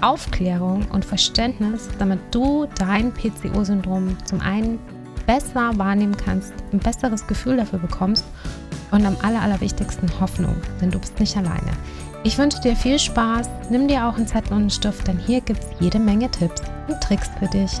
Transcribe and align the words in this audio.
Aufklärung 0.00 0.86
und 0.92 1.04
Verständnis, 1.04 1.88
damit 1.98 2.20
du 2.30 2.66
dein 2.78 3.12
PCO-Syndrom 3.12 4.16
zum 4.24 4.40
einen 4.40 4.78
besser 5.26 5.76
wahrnehmen 5.76 6.16
kannst, 6.16 6.52
ein 6.72 6.78
besseres 6.78 7.26
Gefühl 7.26 7.56
dafür 7.56 7.80
bekommst 7.80 8.24
und 8.90 9.04
am 9.04 9.16
aller, 9.22 9.42
allerwichtigsten 9.42 10.08
Hoffnung, 10.20 10.56
denn 10.80 10.90
du 10.90 10.98
bist 10.98 11.18
nicht 11.18 11.36
alleine. 11.36 11.72
Ich 12.24 12.38
wünsche 12.38 12.60
dir 12.60 12.76
viel 12.76 12.98
Spaß, 12.98 13.48
nimm 13.70 13.88
dir 13.88 14.06
auch 14.06 14.16
einen 14.16 14.26
Zettel 14.26 14.52
und 14.52 14.60
einen 14.60 14.70
Stift, 14.70 15.06
denn 15.06 15.18
hier 15.18 15.40
gibt 15.40 15.60
es 15.60 15.68
jede 15.80 15.98
Menge 15.98 16.30
Tipps 16.30 16.62
und 16.88 17.00
Tricks 17.00 17.28
für 17.38 17.46
dich. 17.46 17.72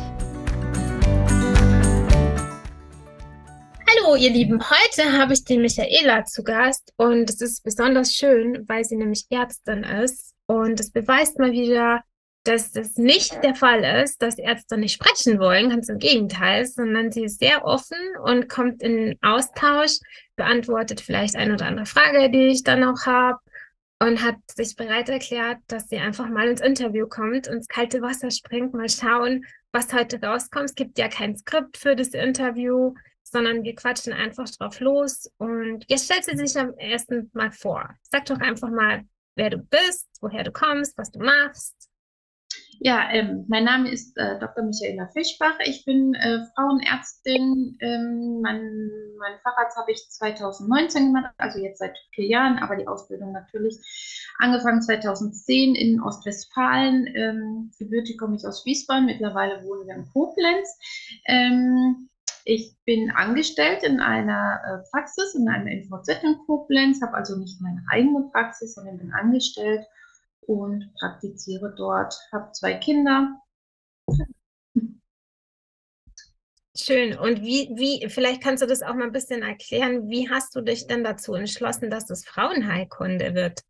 Hallo 3.88 4.16
ihr 4.16 4.30
Lieben, 4.30 4.60
heute 4.60 5.18
habe 5.18 5.34
ich 5.34 5.44
die 5.44 5.58
Michaela 5.58 6.24
zu 6.24 6.42
Gast 6.42 6.92
und 6.96 7.30
es 7.30 7.40
ist 7.40 7.62
besonders 7.62 8.12
schön, 8.12 8.64
weil 8.66 8.84
sie 8.84 8.96
nämlich 8.96 9.26
Ärztin 9.30 9.84
ist 9.84 10.34
und 10.46 10.80
es 10.80 10.90
beweist 10.90 11.38
mal 11.38 11.52
wieder, 11.52 12.02
dass 12.48 12.72
das 12.72 12.96
nicht 12.96 13.44
der 13.44 13.54
Fall 13.54 13.84
ist, 14.02 14.22
dass 14.22 14.38
Ärzte 14.38 14.78
nicht 14.78 14.94
sprechen 14.94 15.38
wollen, 15.38 15.68
ganz 15.68 15.90
im 15.90 15.98
Gegenteil, 15.98 16.64
sondern 16.64 17.12
sie 17.12 17.24
ist 17.24 17.40
sehr 17.40 17.64
offen 17.64 17.98
und 18.24 18.48
kommt 18.48 18.82
in 18.82 19.18
Austausch, 19.20 19.98
beantwortet 20.34 21.02
vielleicht 21.02 21.36
eine 21.36 21.54
oder 21.54 21.66
andere 21.66 21.84
Frage, 21.84 22.30
die 22.30 22.46
ich 22.46 22.64
dann 22.64 22.84
auch 22.84 23.04
habe 23.04 23.38
und 24.00 24.22
hat 24.22 24.36
sich 24.54 24.76
bereit 24.76 25.10
erklärt, 25.10 25.58
dass 25.66 25.88
sie 25.88 25.98
einfach 25.98 26.28
mal 26.28 26.48
ins 26.48 26.62
Interview 26.62 27.06
kommt, 27.06 27.48
ins 27.48 27.68
kalte 27.68 28.00
Wasser 28.00 28.30
springt, 28.30 28.72
mal 28.72 28.88
schauen, 28.88 29.44
was 29.72 29.92
heute 29.92 30.18
rauskommt. 30.22 30.70
Es 30.70 30.74
gibt 30.74 30.98
ja 30.98 31.08
kein 31.08 31.36
Skript 31.36 31.76
für 31.76 31.96
das 31.96 32.08
Interview, 32.08 32.94
sondern 33.24 33.62
wir 33.62 33.74
quatschen 33.74 34.14
einfach 34.14 34.48
drauf 34.48 34.80
los. 34.80 35.30
Und 35.36 35.84
jetzt 35.88 36.06
stellt 36.06 36.24
sie 36.24 36.36
sich 36.36 36.58
am 36.58 36.72
ersten 36.78 37.30
Mal 37.34 37.50
vor. 37.50 37.90
Sag 38.10 38.24
doch 38.24 38.40
einfach 38.40 38.70
mal, 38.70 39.02
wer 39.34 39.50
du 39.50 39.58
bist, 39.58 40.08
woher 40.22 40.44
du 40.44 40.52
kommst, 40.52 40.96
was 40.96 41.10
du 41.10 41.18
machst. 41.18 41.87
Ja, 42.80 43.08
ähm, 43.10 43.44
mein 43.48 43.64
Name 43.64 43.90
ist 43.90 44.16
äh, 44.16 44.38
Dr. 44.38 44.64
Michaela 44.64 45.08
Fischbach. 45.08 45.58
Ich 45.64 45.84
bin 45.84 46.14
äh, 46.14 46.44
Frauenärztin. 46.54 47.76
Ähm, 47.80 48.40
mein, 48.40 48.90
mein 49.18 49.38
Facharzt 49.42 49.76
habe 49.76 49.90
ich 49.90 50.08
2019 50.08 51.12
gemacht, 51.12 51.34
also 51.38 51.58
jetzt 51.58 51.80
seit 51.80 51.98
vier 52.14 52.26
Jahren, 52.26 52.58
aber 52.58 52.76
die 52.76 52.86
Ausbildung 52.86 53.32
natürlich 53.32 53.76
angefangen 54.38 54.80
2010 54.80 55.74
in 55.74 56.00
Ostwestfalen. 56.00 57.06
Ähm, 57.16 57.70
gebürtig 57.80 58.16
komme 58.16 58.36
ich 58.36 58.46
aus 58.46 58.64
Wiesbaden, 58.64 59.06
mittlerweile 59.06 59.64
wohne 59.64 59.82
ich 59.82 59.96
in 59.96 60.08
Koblenz. 60.12 60.78
Ähm, 61.26 62.08
ich 62.44 62.76
bin 62.86 63.10
angestellt 63.10 63.82
in 63.82 63.98
einer 63.98 64.60
äh, 64.64 64.90
Praxis, 64.92 65.34
in 65.34 65.48
einer 65.48 65.70
NVZ 65.70 66.22
in 66.22 66.38
Koblenz, 66.46 67.02
habe 67.02 67.14
also 67.14 67.36
nicht 67.36 67.60
meine 67.60 67.82
eigene 67.90 68.30
Praxis, 68.32 68.74
sondern 68.74 68.98
bin 68.98 69.12
angestellt 69.12 69.84
und 70.48 70.90
praktiziere 70.98 71.74
dort, 71.76 72.14
habe 72.32 72.50
zwei 72.52 72.74
Kinder. 72.74 73.38
Schön. 76.74 77.18
Und 77.18 77.42
wie, 77.42 77.70
wie, 77.74 78.08
vielleicht 78.08 78.42
kannst 78.42 78.62
du 78.62 78.66
das 78.66 78.82
auch 78.82 78.94
mal 78.94 79.04
ein 79.04 79.12
bisschen 79.12 79.42
erklären, 79.42 80.08
wie 80.08 80.30
hast 80.30 80.56
du 80.56 80.62
dich 80.62 80.86
denn 80.86 81.04
dazu 81.04 81.34
entschlossen, 81.34 81.90
dass 81.90 82.06
das 82.06 82.24
Frauenheilkunde 82.24 83.34
wird? 83.34 83.60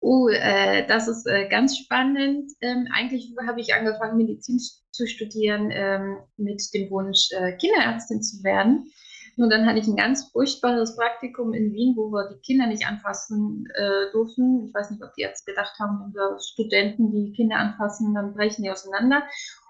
Oh, 0.00 0.28
äh, 0.28 0.86
das 0.86 1.08
ist 1.08 1.26
äh, 1.26 1.48
ganz 1.48 1.76
spannend. 1.76 2.52
Ähm, 2.60 2.88
eigentlich 2.94 3.32
habe 3.46 3.60
ich 3.60 3.74
angefangen, 3.74 4.16
Medizin 4.16 4.58
zu 4.92 5.06
studieren 5.06 5.70
ähm, 5.72 6.18
mit 6.36 6.62
dem 6.72 6.90
Wunsch, 6.90 7.28
äh, 7.32 7.56
Kinderärztin 7.56 8.22
zu 8.22 8.42
werden. 8.42 8.90
Nur 9.36 9.48
dann 9.48 9.66
hatte 9.66 9.78
ich 9.78 9.86
ein 9.86 9.96
ganz 9.96 10.30
furchtbares 10.30 10.96
Praktikum 10.96 11.52
in 11.52 11.72
Wien, 11.72 11.94
wo 11.96 12.10
wir 12.10 12.28
die 12.28 12.40
Kinder 12.40 12.66
nicht 12.66 12.86
anfassen 12.86 13.66
äh, 13.74 14.12
durften. 14.12 14.66
Ich 14.66 14.74
weiß 14.74 14.90
nicht, 14.90 15.02
ob 15.02 15.14
die 15.14 15.22
jetzt 15.22 15.46
gedacht 15.46 15.78
haben, 15.78 16.00
wenn 16.00 16.14
wir 16.14 16.38
Studenten 16.40 17.10
die 17.10 17.32
Kinder 17.32 17.56
anfassen, 17.56 18.14
dann 18.14 18.34
brechen 18.34 18.62
die 18.62 18.70
auseinander. 18.70 19.22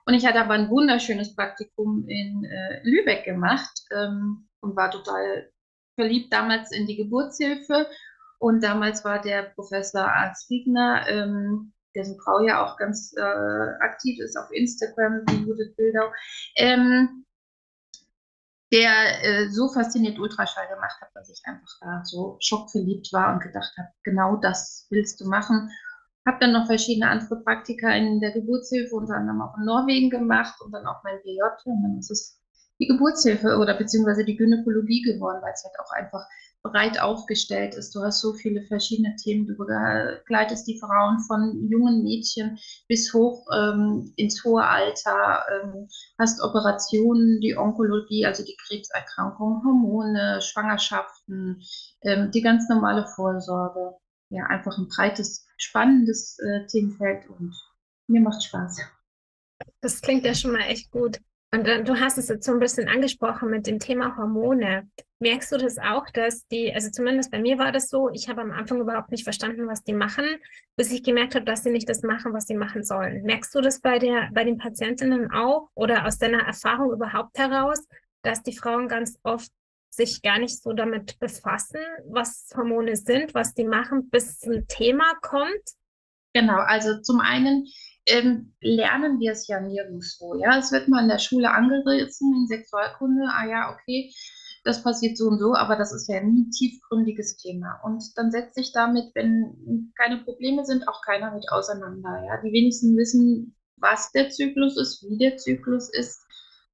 Und 0.04 0.14
ich 0.14 0.26
hatte 0.26 0.40
aber 0.40 0.54
ein 0.54 0.68
wunderschönes 0.68 1.34
Praktikum 1.36 2.06
in 2.08 2.44
äh, 2.44 2.80
Lübeck 2.82 3.24
gemacht 3.24 3.72
ähm, 3.92 4.48
und 4.60 4.76
war 4.76 4.90
total 4.90 5.50
verliebt 5.94 6.32
damals 6.32 6.72
in 6.72 6.86
die 6.86 6.96
Geburtshilfe. 6.96 7.86
Und 8.38 8.64
damals 8.64 9.04
war 9.04 9.20
der 9.20 9.42
Professor 9.54 10.02
Arzt 10.02 10.50
Wiegner, 10.50 11.06
ähm, 11.08 11.72
dessen 11.94 12.18
Frau 12.18 12.40
ja 12.40 12.64
auch 12.64 12.76
ganz 12.76 13.14
äh, 13.16 13.20
aktiv 13.20 14.18
ist 14.20 14.36
auf 14.36 14.50
Instagram, 14.50 15.24
die 15.26 15.44
Judith 15.44 15.76
Bildau, 15.76 16.10
ähm, 16.56 17.24
der 18.72 19.22
äh, 19.22 19.48
so 19.50 19.68
fasziniert 19.68 20.18
Ultraschall 20.18 20.66
gemacht 20.68 21.00
hat, 21.00 21.10
dass 21.14 21.28
ich 21.28 21.40
einfach 21.44 21.78
da 21.80 22.02
so 22.04 22.38
schockverliebt 22.40 23.12
war 23.12 23.34
und 23.34 23.42
gedacht 23.42 23.72
habe, 23.76 23.88
genau 24.02 24.36
das 24.36 24.86
willst 24.90 25.20
du 25.20 25.28
machen. 25.28 25.70
Habe 26.26 26.38
dann 26.40 26.52
noch 26.52 26.66
verschiedene 26.66 27.10
andere 27.10 27.42
Praktika 27.42 27.90
in 27.90 28.20
der 28.20 28.32
Geburtshilfe, 28.32 28.94
unter 28.94 29.14
anderem 29.14 29.42
auch 29.42 29.58
in 29.58 29.64
Norwegen 29.64 30.08
gemacht 30.08 30.60
und 30.64 30.72
dann 30.72 30.86
auch 30.86 31.02
mein 31.04 31.20
BJ. 31.22 31.40
Und 31.64 31.82
dann 31.82 31.98
ist 31.98 32.10
es 32.10 32.40
die 32.78 32.86
Geburtshilfe 32.86 33.58
oder 33.58 33.76
beziehungsweise 33.76 34.24
die 34.24 34.36
Gynäkologie 34.36 35.02
geworden, 35.02 35.42
weil 35.42 35.52
es 35.52 35.64
halt 35.64 35.74
auch 35.78 35.90
einfach 35.92 36.26
breit 36.62 37.00
aufgestellt 37.00 37.74
ist. 37.74 37.94
Du 37.94 38.02
hast 38.02 38.20
so 38.20 38.34
viele 38.34 38.62
verschiedene 38.62 39.16
Themen. 39.16 39.46
Du 39.46 39.56
begleitest 39.56 40.66
die 40.66 40.78
Frauen 40.78 41.18
von 41.26 41.68
jungen 41.68 42.02
Mädchen 42.02 42.58
bis 42.88 43.12
hoch 43.12 43.46
ähm, 43.52 44.12
ins 44.16 44.44
hohe 44.44 44.64
Alter, 44.64 45.44
ähm, 45.52 45.88
hast 46.18 46.40
Operationen, 46.40 47.40
die 47.40 47.56
Onkologie, 47.56 48.24
also 48.26 48.44
die 48.44 48.56
Krebserkrankungen, 48.66 49.64
Hormone, 49.64 50.40
Schwangerschaften, 50.40 51.62
ähm, 52.02 52.30
die 52.30 52.42
ganz 52.42 52.68
normale 52.68 53.06
Vorsorge. 53.06 53.96
Ja, 54.30 54.46
einfach 54.46 54.78
ein 54.78 54.88
breites, 54.88 55.46
spannendes 55.58 56.38
äh, 56.38 56.66
Themenfeld 56.66 57.28
und 57.28 57.54
mir 58.06 58.22
macht 58.22 58.42
Spaß. 58.42 58.80
Das 59.80 60.00
klingt 60.00 60.24
ja 60.24 60.34
schon 60.34 60.52
mal 60.52 60.60
echt 60.60 60.90
gut. 60.90 61.18
Und 61.54 61.66
dann, 61.66 61.84
du 61.84 62.00
hast 62.00 62.16
es 62.16 62.28
jetzt 62.28 62.46
so 62.46 62.52
ein 62.52 62.60
bisschen 62.60 62.88
angesprochen 62.88 63.50
mit 63.50 63.66
dem 63.66 63.78
Thema 63.78 64.16
Hormone. 64.16 64.88
Merkst 65.18 65.52
du 65.52 65.58
das 65.58 65.76
auch, 65.76 66.08
dass 66.08 66.46
die, 66.48 66.72
also 66.74 66.90
zumindest 66.90 67.30
bei 67.30 67.38
mir 67.38 67.58
war 67.58 67.72
das 67.72 67.90
so, 67.90 68.08
ich 68.08 68.30
habe 68.30 68.40
am 68.40 68.52
Anfang 68.52 68.80
überhaupt 68.80 69.10
nicht 69.10 69.24
verstanden, 69.24 69.68
was 69.68 69.84
die 69.84 69.92
machen, 69.92 70.24
bis 70.76 70.90
ich 70.90 71.02
gemerkt 71.02 71.34
habe, 71.34 71.44
dass 71.44 71.62
sie 71.62 71.70
nicht 71.70 71.90
das 71.90 72.02
machen, 72.02 72.32
was 72.32 72.46
sie 72.46 72.54
machen 72.54 72.84
sollen. 72.84 73.22
Merkst 73.24 73.54
du 73.54 73.60
das 73.60 73.80
bei 73.80 73.98
der, 73.98 74.30
bei 74.32 74.44
den 74.44 74.56
Patientinnen 74.56 75.30
auch 75.30 75.68
oder 75.74 76.06
aus 76.06 76.16
deiner 76.16 76.40
Erfahrung 76.40 76.90
überhaupt 76.90 77.38
heraus, 77.38 77.86
dass 78.22 78.42
die 78.42 78.56
Frauen 78.56 78.88
ganz 78.88 79.18
oft 79.22 79.52
sich 79.90 80.22
gar 80.22 80.38
nicht 80.38 80.62
so 80.62 80.72
damit 80.72 81.18
befassen, 81.18 81.80
was 82.06 82.48
Hormone 82.56 82.96
sind, 82.96 83.34
was 83.34 83.52
die 83.52 83.64
machen, 83.64 84.08
bis 84.08 84.42
ein 84.44 84.66
Thema 84.68 85.12
kommt? 85.20 85.62
Genau, 86.32 86.60
also 86.60 86.98
zum 87.02 87.20
einen 87.20 87.66
ähm, 88.06 88.54
lernen 88.60 89.20
wir 89.20 89.32
es 89.32 89.46
ja 89.46 89.60
nirgendwo. 89.60 90.34
Ja, 90.34 90.58
es 90.58 90.72
wird 90.72 90.88
mal 90.88 91.02
in 91.02 91.08
der 91.08 91.18
Schule 91.18 91.50
angerissen 91.50 92.34
in 92.34 92.46
Sexualkunde. 92.46 93.24
Ah 93.28 93.46
ja, 93.46 93.72
okay, 93.72 94.12
das 94.64 94.82
passiert 94.82 95.16
so 95.16 95.28
und 95.28 95.38
so, 95.38 95.54
aber 95.54 95.76
das 95.76 95.92
ist 95.92 96.08
ja 96.08 96.18
ein 96.18 96.50
tiefgründiges 96.50 97.36
Thema. 97.36 97.80
Und 97.84 98.02
dann 98.16 98.30
setzt 98.30 98.54
sich 98.54 98.72
damit, 98.72 99.14
wenn 99.14 99.92
keine 99.96 100.18
Probleme 100.18 100.64
sind, 100.64 100.86
auch 100.88 101.00
keiner 101.04 101.34
mit 101.34 101.50
auseinander. 101.50 102.22
Ja, 102.26 102.40
die 102.42 102.52
wenigsten 102.52 102.96
wissen, 102.96 103.56
was 103.76 104.12
der 104.12 104.30
Zyklus 104.30 104.76
ist, 104.76 105.02
wie 105.08 105.18
der 105.18 105.36
Zyklus 105.36 105.92
ist, 105.92 106.24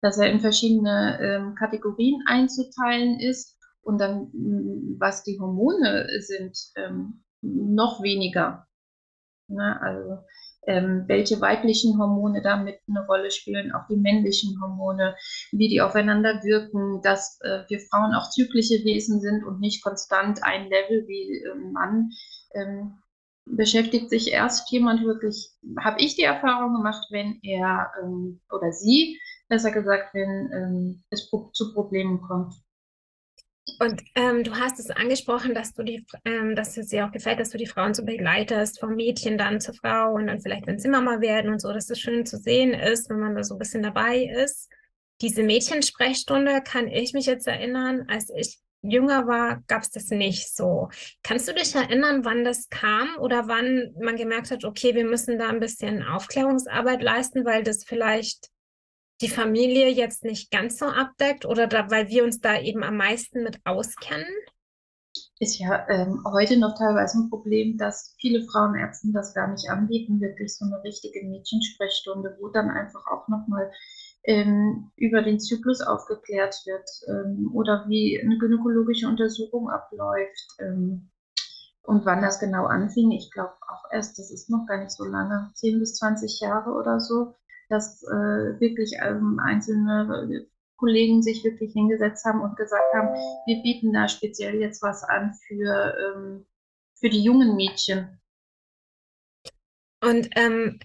dass 0.02 0.18
er 0.18 0.30
in 0.30 0.40
verschiedene 0.40 1.18
ähm, 1.20 1.54
Kategorien 1.54 2.22
einzuteilen 2.26 3.18
ist 3.20 3.56
und 3.80 3.98
dann, 3.98 4.30
was 4.98 5.24
die 5.24 5.38
Hormone 5.40 6.08
sind, 6.20 6.56
ähm, 6.76 7.24
noch 7.40 8.02
weniger. 8.02 8.66
Na, 9.48 9.78
also 9.80 10.18
ähm, 10.66 11.04
welche 11.06 11.40
weiblichen 11.40 11.98
Hormone 11.98 12.42
damit 12.42 12.80
eine 12.88 13.06
Rolle 13.06 13.30
spielen, 13.30 13.72
auch 13.72 13.86
die 13.88 13.96
männlichen 13.96 14.60
Hormone, 14.60 15.16
wie 15.52 15.68
die 15.68 15.80
aufeinander 15.80 16.42
wirken, 16.42 17.00
dass 17.02 17.38
äh, 17.42 17.62
wir 17.68 17.80
Frauen 17.80 18.14
auch 18.14 18.30
zyklische 18.30 18.84
Wesen 18.84 19.20
sind 19.20 19.44
und 19.44 19.60
nicht 19.60 19.82
konstant 19.82 20.42
ein 20.42 20.68
Level 20.68 21.06
wie 21.06 21.42
äh, 21.42 21.54
Mann. 21.72 22.10
Ähm, 22.54 22.98
beschäftigt 23.50 24.10
sich 24.10 24.30
erst 24.32 24.70
jemand 24.70 25.02
wirklich, 25.04 25.50
habe 25.80 26.00
ich 26.00 26.16
die 26.16 26.22
Erfahrung 26.22 26.74
gemacht, 26.74 27.06
wenn 27.10 27.38
er 27.42 27.90
ähm, 28.02 28.40
oder 28.50 28.72
sie, 28.72 29.18
besser 29.48 29.70
gesagt, 29.70 30.12
wenn 30.14 30.50
ähm, 30.52 31.04
es 31.10 31.30
zu 31.52 31.72
Problemen 31.72 32.20
kommt. 32.20 32.54
Und 33.78 34.02
ähm, 34.14 34.44
du 34.44 34.56
hast 34.56 34.78
es 34.78 34.90
angesprochen, 34.90 35.54
dass 35.54 35.72
du 35.72 35.82
die, 35.82 36.04
ähm, 36.24 36.54
dass 36.54 36.76
es 36.76 36.88
dir 36.88 37.06
auch 37.06 37.12
gefällt, 37.12 37.40
dass 37.40 37.50
du 37.50 37.58
die 37.58 37.66
Frauen 37.66 37.94
so 37.94 38.04
begleitest, 38.04 38.80
vom 38.80 38.94
Mädchen 38.94 39.38
dann 39.38 39.60
zur 39.60 39.74
Frau 39.74 40.14
und 40.14 40.26
dann 40.26 40.40
vielleicht, 40.40 40.66
wenn 40.66 40.78
sie 40.78 40.88
Mama 40.88 41.20
werden 41.20 41.52
und 41.52 41.60
so, 41.60 41.72
dass 41.72 41.90
es 41.90 42.00
schön 42.00 42.26
zu 42.26 42.38
sehen 42.38 42.72
ist, 42.74 43.10
wenn 43.10 43.20
man 43.20 43.34
da 43.34 43.44
so 43.44 43.54
ein 43.54 43.58
bisschen 43.58 43.82
dabei 43.82 44.24
ist. 44.24 44.68
diese 45.20 45.42
Mädchensprechstunde 45.42 46.62
kann 46.62 46.88
ich 46.88 47.12
mich 47.12 47.26
jetzt 47.26 47.48
erinnern, 47.48 48.06
als 48.08 48.30
ich 48.34 48.58
jünger 48.82 49.26
war, 49.26 49.62
gab 49.66 49.82
es 49.82 49.90
das 49.90 50.10
nicht 50.10 50.54
so. 50.54 50.88
Kannst 51.22 51.48
du 51.48 51.54
dich 51.54 51.74
erinnern, 51.74 52.24
wann 52.24 52.44
das 52.44 52.68
kam 52.68 53.16
oder 53.18 53.48
wann 53.48 53.94
man 54.00 54.16
gemerkt 54.16 54.50
hat, 54.50 54.64
okay, 54.64 54.94
wir 54.94 55.04
müssen 55.04 55.38
da 55.38 55.48
ein 55.48 55.60
bisschen 55.60 56.02
Aufklärungsarbeit 56.02 57.02
leisten, 57.02 57.44
weil 57.44 57.64
das 57.64 57.84
vielleicht 57.84 58.50
die 59.20 59.28
Familie 59.28 59.88
jetzt 59.88 60.24
nicht 60.24 60.50
ganz 60.50 60.78
so 60.78 60.86
abdeckt 60.86 61.44
oder 61.44 61.66
da, 61.66 61.90
weil 61.90 62.08
wir 62.08 62.24
uns 62.24 62.40
da 62.40 62.58
eben 62.60 62.82
am 62.84 62.96
meisten 62.96 63.42
mit 63.42 63.60
auskennen? 63.64 64.26
Ist 65.40 65.58
ja 65.58 65.88
ähm, 65.88 66.22
heute 66.24 66.58
noch 66.58 66.76
teilweise 66.76 67.18
ein 67.18 67.30
Problem, 67.30 67.78
dass 67.78 68.14
viele 68.20 68.44
Frauenärzte 68.44 69.08
das 69.12 69.34
gar 69.34 69.48
nicht 69.48 69.68
anbieten, 69.70 70.20
wirklich 70.20 70.56
so 70.56 70.64
eine 70.64 70.82
richtige 70.82 71.24
Mädchensprechstunde, 71.24 72.36
wo 72.40 72.48
dann 72.48 72.70
einfach 72.70 73.04
auch 73.06 73.28
nochmal 73.28 73.70
ähm, 74.24 74.90
über 74.96 75.22
den 75.22 75.40
Zyklus 75.40 75.80
aufgeklärt 75.80 76.54
wird 76.66 76.88
ähm, 77.08 77.50
oder 77.54 77.84
wie 77.88 78.20
eine 78.20 78.38
gynäkologische 78.38 79.08
Untersuchung 79.08 79.70
abläuft 79.70 80.48
ähm, 80.60 81.10
und 81.82 82.04
wann 82.04 82.20
das 82.20 82.38
genau 82.38 82.66
anfing. 82.66 83.10
Ich 83.12 83.30
glaube 83.30 83.54
auch 83.68 83.90
erst, 83.92 84.18
das 84.18 84.30
ist 84.30 84.50
noch 84.50 84.66
gar 84.66 84.78
nicht 84.78 84.90
so 84.90 85.04
lange, 85.04 85.50
10 85.54 85.78
bis 85.78 85.94
20 85.94 86.40
Jahre 86.40 86.72
oder 86.72 87.00
so, 87.00 87.34
dass 87.68 88.02
äh, 88.02 88.60
wirklich 88.60 88.94
ähm, 89.02 89.38
einzelne 89.42 90.46
Kollegen 90.76 91.22
sich 91.22 91.44
wirklich 91.44 91.72
hingesetzt 91.72 92.24
haben 92.24 92.40
und 92.40 92.56
gesagt 92.56 92.94
haben, 92.94 93.08
wir 93.46 93.62
bieten 93.62 93.92
da 93.92 94.08
speziell 94.08 94.60
jetzt 94.60 94.82
was 94.82 95.02
an 95.04 95.34
für, 95.46 95.94
ähm, 95.98 96.46
für 96.98 97.10
die 97.10 97.22
jungen 97.22 97.56
Mädchen. 97.56 98.20
Und 100.00 100.30
ähm, 100.36 100.78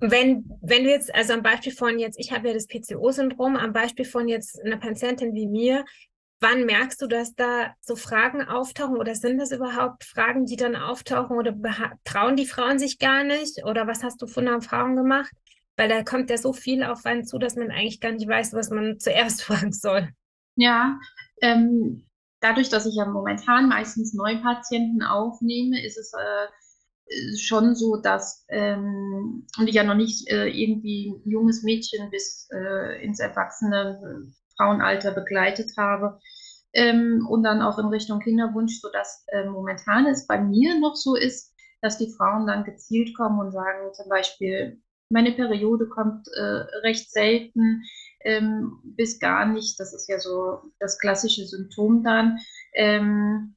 wenn, 0.00 0.44
wenn 0.60 0.84
du 0.84 0.90
jetzt, 0.90 1.14
also 1.14 1.32
am 1.32 1.42
Beispiel 1.42 1.72
von 1.72 1.98
jetzt, 1.98 2.18
ich 2.18 2.30
habe 2.32 2.48
ja 2.48 2.54
das 2.54 2.66
PCO-Syndrom, 2.66 3.56
am 3.56 3.72
Beispiel 3.72 4.04
von 4.04 4.28
jetzt 4.28 4.62
einer 4.62 4.76
Patientin 4.76 5.34
wie 5.34 5.46
mir, 5.46 5.86
wann 6.40 6.66
merkst 6.66 7.00
du, 7.00 7.06
dass 7.06 7.34
da 7.34 7.74
so 7.80 7.96
Fragen 7.96 8.42
auftauchen 8.42 8.98
oder 8.98 9.14
sind 9.14 9.38
das 9.38 9.52
überhaupt 9.52 10.04
Fragen, 10.04 10.44
die 10.44 10.56
dann 10.56 10.76
auftauchen 10.76 11.38
oder 11.38 11.54
trauen 12.04 12.36
die 12.36 12.46
Frauen 12.46 12.78
sich 12.78 12.98
gar 12.98 13.24
nicht 13.24 13.64
oder 13.64 13.86
was 13.86 14.02
hast 14.02 14.20
du 14.20 14.26
von 14.26 14.44
der 14.44 14.54
Erfahrung 14.54 14.96
gemacht? 14.96 15.32
Weil 15.82 15.88
da 15.88 16.04
kommt 16.04 16.30
ja 16.30 16.38
so 16.38 16.52
viel 16.52 16.84
auf 16.84 17.04
einen 17.06 17.24
zu, 17.24 17.38
dass 17.38 17.56
man 17.56 17.72
eigentlich 17.72 18.00
gar 18.00 18.12
nicht 18.12 18.28
weiß, 18.28 18.52
was 18.52 18.70
man 18.70 18.98
zuerst 19.00 19.42
fragen 19.42 19.72
soll. 19.72 20.10
Ja, 20.54 21.00
ähm, 21.40 22.06
dadurch, 22.38 22.68
dass 22.68 22.86
ich 22.86 22.94
ja 22.94 23.04
momentan 23.04 23.68
meistens 23.68 24.14
Neupatienten 24.14 25.02
aufnehme, 25.02 25.84
ist 25.84 25.98
es 25.98 26.12
äh, 26.12 27.36
schon 27.36 27.74
so, 27.74 27.96
dass 27.96 28.44
ähm, 28.48 29.44
und 29.58 29.66
ich 29.66 29.74
ja 29.74 29.82
noch 29.82 29.96
nicht 29.96 30.30
äh, 30.30 30.46
irgendwie 30.46 31.16
ein 31.16 31.28
junges 31.28 31.64
Mädchen 31.64 32.10
bis 32.12 32.48
äh, 32.54 33.04
ins 33.04 33.18
erwachsene 33.18 34.32
Frauenalter 34.56 35.10
begleitet 35.10 35.72
habe 35.76 36.20
ähm, 36.74 37.26
und 37.28 37.42
dann 37.42 37.60
auch 37.60 37.80
in 37.80 37.86
Richtung 37.86 38.20
Kinderwunsch, 38.20 38.78
sodass 38.80 39.24
äh, 39.32 39.46
momentan 39.46 40.06
es 40.06 40.28
bei 40.28 40.40
mir 40.40 40.78
noch 40.78 40.94
so 40.94 41.16
ist, 41.16 41.52
dass 41.80 41.98
die 41.98 42.12
Frauen 42.16 42.46
dann 42.46 42.62
gezielt 42.62 43.16
kommen 43.16 43.40
und 43.40 43.50
sagen 43.50 43.92
zum 43.94 44.08
Beispiel, 44.08 44.80
meine 45.12 45.32
Periode 45.32 45.88
kommt 45.88 46.26
äh, 46.28 46.42
recht 46.82 47.12
selten 47.12 47.82
ähm, 48.24 48.80
bis 48.84 49.18
gar 49.18 49.46
nicht. 49.46 49.78
Das 49.78 49.92
ist 49.92 50.08
ja 50.08 50.18
so 50.18 50.62
das 50.78 50.98
klassische 50.98 51.46
Symptom 51.46 52.02
dann. 52.02 52.38
Ähm, 52.74 53.56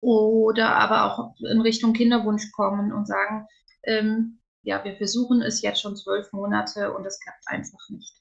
oder 0.00 0.76
aber 0.76 1.04
auch 1.04 1.34
in 1.50 1.60
Richtung 1.60 1.92
Kinderwunsch 1.92 2.52
kommen 2.52 2.92
und 2.92 3.06
sagen, 3.06 3.46
ähm, 3.82 4.40
ja, 4.62 4.84
wir 4.84 4.96
versuchen 4.96 5.42
es 5.42 5.62
jetzt 5.62 5.80
schon 5.80 5.96
zwölf 5.96 6.32
Monate 6.32 6.92
und 6.94 7.04
es 7.06 7.18
klappt 7.20 7.42
einfach 7.46 7.88
nicht. 7.88 8.14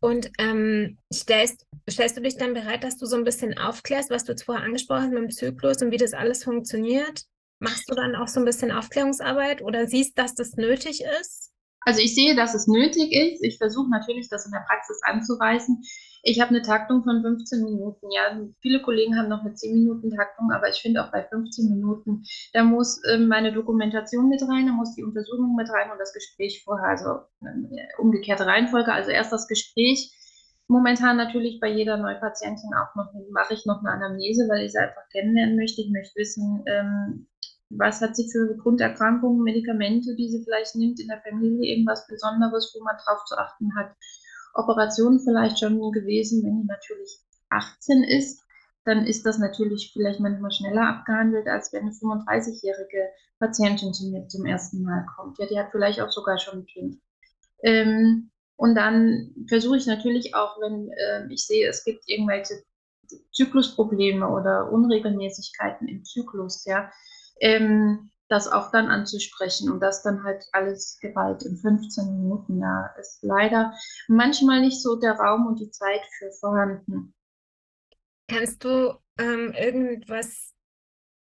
Und 0.00 0.30
ähm, 0.38 0.98
stellst, 1.12 1.66
stellst 1.88 2.16
du 2.16 2.20
dich 2.20 2.36
dann 2.36 2.54
bereit, 2.54 2.84
dass 2.84 2.98
du 2.98 3.06
so 3.06 3.16
ein 3.16 3.24
bisschen 3.24 3.56
aufklärst, 3.56 4.10
was 4.10 4.24
du 4.24 4.32
jetzt 4.32 4.44
vorher 4.44 4.64
angesprochen 4.64 5.04
hast 5.04 5.12
mit 5.12 5.22
dem 5.22 5.30
Zyklus 5.30 5.82
und 5.82 5.90
wie 5.90 5.96
das 5.96 6.12
alles 6.12 6.44
funktioniert? 6.44 7.24
Machst 7.58 7.90
du 7.90 7.94
dann 7.94 8.14
auch 8.14 8.28
so 8.28 8.40
ein 8.40 8.46
bisschen 8.46 8.72
Aufklärungsarbeit 8.72 9.62
oder 9.62 9.86
siehst, 9.86 10.18
dass 10.18 10.34
das 10.34 10.54
nötig 10.54 11.02
ist? 11.20 11.52
Also 11.86 12.00
ich 12.00 12.14
sehe, 12.14 12.34
dass 12.34 12.54
es 12.54 12.66
nötig 12.66 13.12
ist. 13.12 13.44
Ich 13.44 13.58
versuche 13.58 13.90
natürlich, 13.90 14.28
das 14.28 14.46
in 14.46 14.52
der 14.52 14.64
Praxis 14.66 15.00
anzureißen. 15.02 15.82
Ich 16.22 16.40
habe 16.40 16.50
eine 16.50 16.62
Taktung 16.62 17.04
von 17.04 17.20
15 17.20 17.62
Minuten. 17.62 18.10
Ja, 18.10 18.40
viele 18.62 18.80
Kollegen 18.80 19.16
haben 19.18 19.28
noch 19.28 19.44
eine 19.44 19.54
10 19.54 19.74
Minuten 19.74 20.10
Taktung, 20.10 20.50
aber 20.52 20.70
ich 20.70 20.76
finde 20.76 21.04
auch 21.04 21.12
bei 21.12 21.22
15 21.22 21.68
Minuten, 21.68 22.22
da 22.54 22.64
muss 22.64 23.02
äh, 23.04 23.18
meine 23.18 23.52
Dokumentation 23.52 24.30
mit 24.30 24.40
rein, 24.42 24.66
da 24.66 24.72
muss 24.72 24.94
die 24.94 25.04
Untersuchung 25.04 25.54
mit 25.54 25.68
rein 25.68 25.90
und 25.90 25.98
das 25.98 26.14
Gespräch 26.14 26.62
vorher, 26.64 26.88
also 26.88 27.10
äh, 27.42 28.00
umgekehrte 28.00 28.46
Reihenfolge, 28.46 28.90
also 28.92 29.10
erst 29.10 29.32
das 29.32 29.46
Gespräch. 29.48 30.12
Momentan 30.66 31.18
natürlich 31.18 31.60
bei 31.60 31.68
jeder 31.68 31.98
Neupatientin 31.98 32.70
auch 32.72 32.94
noch, 32.94 33.12
mache 33.30 33.52
ich 33.52 33.66
noch 33.66 33.80
eine 33.80 33.90
Anamnese, 33.90 34.48
weil 34.48 34.64
ich 34.64 34.72
sie 34.72 34.78
einfach 34.78 35.06
kennenlernen 35.12 35.56
möchte. 35.56 35.82
Ich 35.82 35.90
möchte 35.90 36.18
wissen, 36.18 36.64
ähm, 36.66 37.26
was 37.78 38.00
hat 38.00 38.16
sie 38.16 38.30
für 38.30 38.56
Grunderkrankungen, 38.56 39.42
Medikamente, 39.42 40.14
die 40.16 40.28
sie 40.28 40.42
vielleicht 40.42 40.74
nimmt 40.76 41.00
in 41.00 41.08
der 41.08 41.20
Familie, 41.20 41.74
irgendwas 41.74 42.06
Besonderes, 42.06 42.74
wo 42.74 42.82
man 42.82 42.96
drauf 43.04 43.24
zu 43.24 43.36
achten 43.36 43.74
hat. 43.76 43.92
Operationen 44.54 45.20
vielleicht 45.20 45.58
schon 45.58 45.78
gewesen, 45.92 46.44
wenn 46.44 46.62
die 46.62 46.66
natürlich 46.66 47.18
18 47.50 48.04
ist, 48.04 48.42
dann 48.84 49.06
ist 49.06 49.24
das 49.24 49.38
natürlich 49.38 49.90
vielleicht 49.92 50.20
manchmal 50.20 50.52
schneller 50.52 50.86
abgehandelt, 50.86 51.48
als 51.48 51.72
wenn 51.72 51.82
eine 51.82 51.92
35-jährige 51.92 53.08
Patientin 53.38 53.92
zu 53.92 54.10
mir 54.10 54.28
zum 54.28 54.44
ersten 54.44 54.82
Mal 54.82 55.06
kommt. 55.16 55.38
Ja, 55.38 55.46
die 55.46 55.58
hat 55.58 55.70
vielleicht 55.70 56.00
auch 56.00 56.10
sogar 56.10 56.38
schon 56.38 56.60
ein 56.60 56.66
Kind. 56.66 57.00
Ähm, 57.62 58.30
und 58.56 58.74
dann 58.74 59.34
versuche 59.48 59.78
ich 59.78 59.86
natürlich 59.86 60.34
auch, 60.34 60.60
wenn 60.60 60.90
äh, 60.90 61.32
ich 61.32 61.46
sehe, 61.46 61.68
es 61.68 61.84
gibt 61.84 62.04
irgendwelche 62.06 62.62
Zyklusprobleme 63.32 64.28
oder 64.28 64.70
Unregelmäßigkeiten 64.70 65.88
im 65.88 66.04
Zyklus, 66.04 66.64
ja, 66.64 66.90
ähm, 67.44 68.10
das 68.28 68.48
auch 68.48 68.70
dann 68.70 68.88
anzusprechen 68.88 69.70
und 69.70 69.80
das 69.80 70.02
dann 70.02 70.24
halt 70.24 70.44
alles 70.52 70.98
Gewalt 71.00 71.42
in 71.42 71.56
15 71.56 72.22
Minuten. 72.22 72.60
Da 72.60 72.94
ist 72.98 73.22
leider 73.22 73.74
manchmal 74.08 74.60
nicht 74.60 74.82
so 74.82 74.96
der 74.96 75.12
Raum 75.12 75.46
und 75.46 75.60
die 75.60 75.70
Zeit 75.70 76.00
für 76.18 76.32
vorhanden. 76.40 77.14
Kannst 78.28 78.64
du 78.64 78.94
ähm, 79.18 79.52
irgendwas 79.52 80.54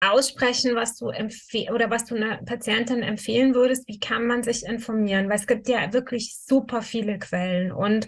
aussprechen, 0.00 0.76
was 0.76 0.96
du 0.96 1.06
oder 1.06 1.90
was 1.90 2.04
du 2.04 2.14
einer 2.14 2.36
Patientin 2.44 3.02
empfehlen 3.02 3.54
würdest? 3.54 3.88
Wie 3.88 3.98
kann 3.98 4.26
man 4.26 4.44
sich 4.44 4.64
informieren? 4.64 5.28
Weil 5.28 5.36
es 5.40 5.48
gibt 5.48 5.68
ja 5.68 5.92
wirklich 5.92 6.38
super 6.38 6.82
viele 6.82 7.18
Quellen 7.18 7.72
und 7.72 8.06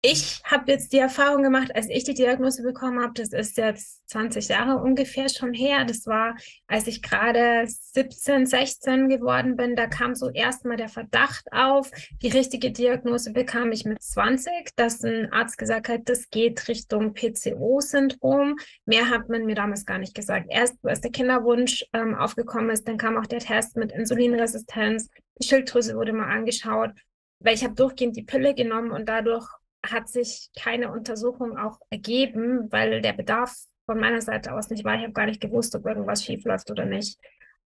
ich 0.00 0.40
habe 0.44 0.70
jetzt 0.70 0.92
die 0.92 0.98
Erfahrung 0.98 1.42
gemacht, 1.42 1.74
als 1.74 1.88
ich 1.88 2.04
die 2.04 2.14
Diagnose 2.14 2.62
bekommen 2.62 3.02
habe, 3.02 3.14
das 3.14 3.32
ist 3.32 3.56
jetzt 3.56 4.08
20 4.10 4.46
Jahre 4.46 4.76
ungefähr 4.80 5.28
schon 5.28 5.52
her. 5.52 5.84
Das 5.84 6.06
war, 6.06 6.36
als 6.68 6.86
ich 6.86 7.02
gerade 7.02 7.64
17, 7.66 8.46
16 8.46 9.08
geworden 9.08 9.56
bin. 9.56 9.74
Da 9.74 9.88
kam 9.88 10.14
so 10.14 10.30
erstmal 10.30 10.76
der 10.76 10.88
Verdacht 10.88 11.52
auf. 11.52 11.90
Die 12.22 12.28
richtige 12.28 12.70
Diagnose 12.70 13.32
bekam 13.32 13.72
ich 13.72 13.84
mit 13.84 14.00
20, 14.00 14.70
dass 14.76 15.02
ein 15.02 15.32
Arzt 15.32 15.58
gesagt 15.58 15.88
hat, 15.88 16.02
das 16.04 16.30
geht 16.30 16.68
Richtung 16.68 17.12
PCO-Syndrom. 17.12 18.54
Mehr 18.86 19.10
hat 19.10 19.28
man 19.28 19.46
mir 19.46 19.56
damals 19.56 19.84
gar 19.84 19.98
nicht 19.98 20.14
gesagt. 20.14 20.46
Erst 20.48 20.76
als 20.84 21.00
der 21.00 21.10
Kinderwunsch 21.10 21.84
ähm, 21.92 22.14
aufgekommen 22.14 22.70
ist, 22.70 22.86
dann 22.86 22.98
kam 22.98 23.16
auch 23.16 23.26
der 23.26 23.40
Test 23.40 23.76
mit 23.76 23.90
Insulinresistenz. 23.90 25.08
Die 25.40 25.46
Schilddrüse 25.46 25.96
wurde 25.96 26.12
mal 26.12 26.30
angeschaut 26.30 26.92
weil 27.40 27.54
ich 27.54 27.62
habe 27.62 27.74
durchgehend 27.74 28.16
die 28.16 28.24
Pille 28.24 28.52
genommen 28.52 28.90
und 28.90 29.08
dadurch 29.08 29.48
hat 29.92 30.08
sich 30.08 30.50
keine 30.58 30.90
Untersuchung 30.92 31.58
auch 31.58 31.80
ergeben, 31.90 32.70
weil 32.70 33.00
der 33.00 33.12
Bedarf 33.12 33.54
von 33.86 33.98
meiner 33.98 34.20
Seite 34.20 34.52
aus 34.54 34.70
nicht 34.70 34.84
war. 34.84 34.96
Ich 34.96 35.02
habe 35.02 35.12
gar 35.12 35.26
nicht 35.26 35.40
gewusst, 35.40 35.74
ob 35.74 35.86
irgendwas 35.86 36.24
schief 36.24 36.44
läuft 36.44 36.70
oder 36.70 36.84
nicht. 36.84 37.18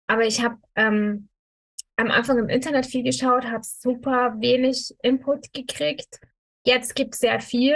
Aber 0.07 0.25
ich 0.25 0.43
habe 0.43 0.57
ähm, 0.75 1.29
am 1.95 2.11
Anfang 2.11 2.37
im 2.37 2.49
Internet 2.49 2.85
viel 2.85 3.03
geschaut, 3.03 3.45
habe 3.45 3.63
super 3.63 4.35
wenig 4.39 4.93
Input 5.01 5.53
gekriegt. 5.53 6.19
Jetzt 6.63 6.95
gibt 6.95 7.15
es 7.15 7.21
sehr 7.21 7.39
viel, 7.39 7.75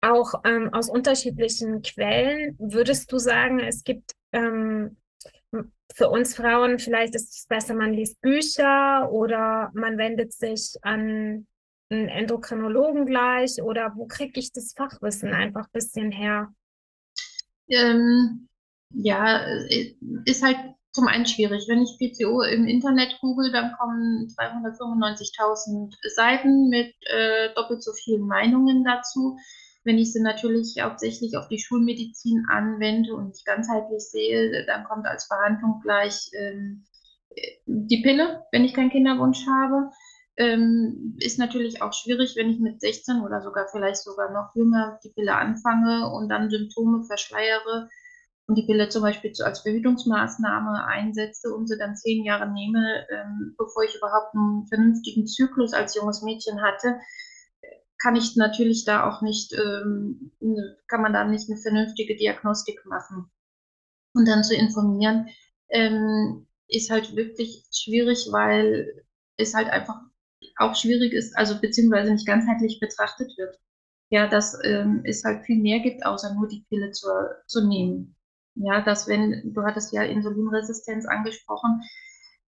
auch 0.00 0.34
ähm, 0.44 0.72
aus 0.72 0.88
unterschiedlichen 0.88 1.82
Quellen. 1.82 2.56
Würdest 2.58 3.12
du 3.12 3.18
sagen, 3.18 3.60
es 3.60 3.84
gibt 3.84 4.12
ähm, 4.32 4.96
für 5.94 6.10
uns 6.10 6.36
Frauen 6.36 6.78
vielleicht 6.78 7.14
ist 7.14 7.34
es 7.34 7.46
besser, 7.46 7.74
man 7.74 7.92
liest 7.92 8.20
Bücher 8.20 9.10
oder 9.10 9.70
man 9.74 9.98
wendet 9.98 10.32
sich 10.32 10.76
an 10.82 11.46
einen 11.90 12.08
Endokrinologen 12.08 13.06
gleich 13.06 13.62
oder 13.62 13.92
wo 13.96 14.06
kriege 14.06 14.38
ich 14.38 14.52
das 14.52 14.74
Fachwissen 14.76 15.32
einfach 15.32 15.66
ein 15.66 15.72
bisschen 15.72 16.12
her? 16.12 16.52
Ähm, 17.68 18.48
ja, 18.90 19.44
äh, 19.66 19.94
ist 20.24 20.42
halt 20.42 20.56
zum 20.92 21.06
einen 21.06 21.26
schwierig. 21.26 21.66
Wenn 21.68 21.82
ich 21.82 21.98
PCO 21.98 22.42
im 22.42 22.66
Internet 22.66 23.18
google, 23.20 23.52
dann 23.52 23.72
kommen 23.78 24.28
295.000 24.28 25.94
Seiten 26.14 26.68
mit 26.68 26.94
äh, 27.02 27.54
doppelt 27.54 27.82
so 27.82 27.92
vielen 27.92 28.26
Meinungen 28.26 28.84
dazu. 28.84 29.38
Wenn 29.84 29.98
ich 29.98 30.12
sie 30.12 30.20
natürlich 30.20 30.76
hauptsächlich 30.80 31.36
auf 31.36 31.48
die 31.48 31.58
Schulmedizin 31.58 32.44
anwende 32.50 33.14
und 33.14 33.28
nicht 33.28 33.46
ganzheitlich 33.46 34.02
sehe, 34.02 34.66
dann 34.66 34.84
kommt 34.84 35.06
als 35.06 35.28
Behandlung 35.28 35.80
gleich 35.82 36.30
ähm, 36.34 36.84
die 37.66 38.02
Pille, 38.02 38.44
wenn 38.52 38.64
ich 38.64 38.74
keinen 38.74 38.90
Kinderwunsch 38.90 39.46
habe. 39.46 39.90
Ähm, 40.38 41.16
ist 41.18 41.38
natürlich 41.38 41.82
auch 41.82 41.92
schwierig, 41.92 42.36
wenn 42.36 42.48
ich 42.48 42.60
mit 42.60 42.80
16 42.80 43.22
oder 43.22 43.42
sogar 43.42 43.66
vielleicht 43.72 43.96
sogar 43.96 44.30
noch 44.32 44.54
jünger 44.54 45.00
die 45.02 45.10
Pille 45.10 45.34
anfange 45.34 46.12
und 46.12 46.28
dann 46.28 46.48
Symptome 46.48 47.04
verschleiere 47.04 47.88
und 48.46 48.54
die 48.56 48.62
Pille 48.62 48.88
zum 48.88 49.02
Beispiel 49.02 49.32
als 49.42 49.60
Verhütungsmaßnahme 49.60 50.84
einsetze 50.84 51.52
und 51.52 51.66
sie 51.66 51.76
dann 51.76 51.96
zehn 51.96 52.24
Jahre 52.24 52.50
nehme, 52.52 53.04
ähm, 53.10 53.56
bevor 53.58 53.82
ich 53.82 53.96
überhaupt 53.96 54.32
einen 54.34 54.66
vernünftigen 54.68 55.26
Zyklus 55.26 55.74
als 55.74 55.96
junges 55.96 56.22
Mädchen 56.22 56.62
hatte, 56.62 57.00
kann 58.00 58.14
ich 58.14 58.36
natürlich 58.36 58.84
da 58.84 59.08
auch 59.08 59.22
nicht, 59.22 59.52
ähm, 59.54 60.30
ne, 60.40 60.76
kann 60.86 61.02
man 61.02 61.12
da 61.12 61.24
nicht 61.24 61.50
eine 61.50 61.58
vernünftige 61.58 62.16
Diagnostik 62.16 62.86
machen. 62.86 63.30
Und 64.14 64.26
dann 64.26 64.44
zu 64.44 64.54
informieren, 64.54 65.28
ähm, 65.68 66.46
ist 66.68 66.90
halt 66.90 67.16
wirklich 67.16 67.64
schwierig, 67.72 68.28
weil 68.30 69.04
es 69.36 69.54
halt 69.54 69.68
einfach 69.68 70.00
auch 70.56 70.74
schwierig 70.74 71.12
ist, 71.12 71.36
also 71.36 71.60
beziehungsweise 71.60 72.12
nicht 72.12 72.26
ganzheitlich 72.26 72.80
betrachtet 72.80 73.36
wird. 73.36 73.58
Ja, 74.10 74.26
dass 74.26 74.58
ähm, 74.64 75.02
es 75.04 75.22
halt 75.24 75.44
viel 75.44 75.60
mehr 75.60 75.80
gibt, 75.80 76.04
außer 76.06 76.34
nur 76.34 76.48
die 76.48 76.64
Pille 76.70 76.92
zu, 76.92 77.08
zu 77.46 77.66
nehmen. 77.66 78.16
Ja, 78.54 78.80
dass 78.80 79.06
wenn, 79.06 79.52
du 79.54 79.62
hattest 79.62 79.92
ja 79.92 80.02
Insulinresistenz 80.02 81.06
angesprochen, 81.06 81.82